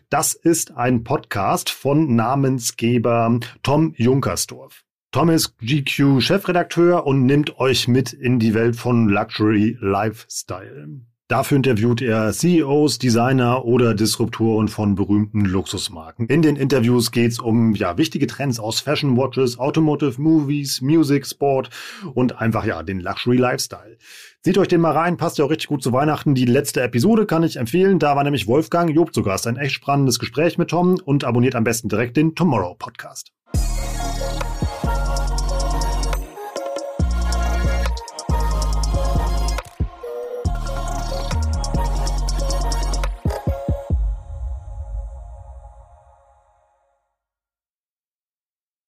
[0.09, 4.83] Das ist ein Podcast von Namensgeber Tom Junkersdorf.
[5.13, 10.89] Tom ist GQ-Chefredakteur und nimmt euch mit in die Welt von Luxury Lifestyle.
[11.27, 16.27] Dafür interviewt er CEOs, Designer oder Disruptoren von berühmten Luxusmarken.
[16.27, 21.71] In den Interviews geht's um ja wichtige Trends aus Fashion Watches, Automotive Movies, Music, Sport
[22.13, 23.97] und einfach ja den Luxury Lifestyle.
[24.43, 26.35] Seht euch den mal rein, passt ja auch richtig gut zu Weihnachten.
[26.35, 27.99] Die letzte Episode kann ich empfehlen.
[27.99, 29.47] Da war nämlich Wolfgang Job zu Gast.
[29.47, 33.33] Ein echt spannendes Gespräch mit Tom und abonniert am besten direkt den Tomorrow Podcast.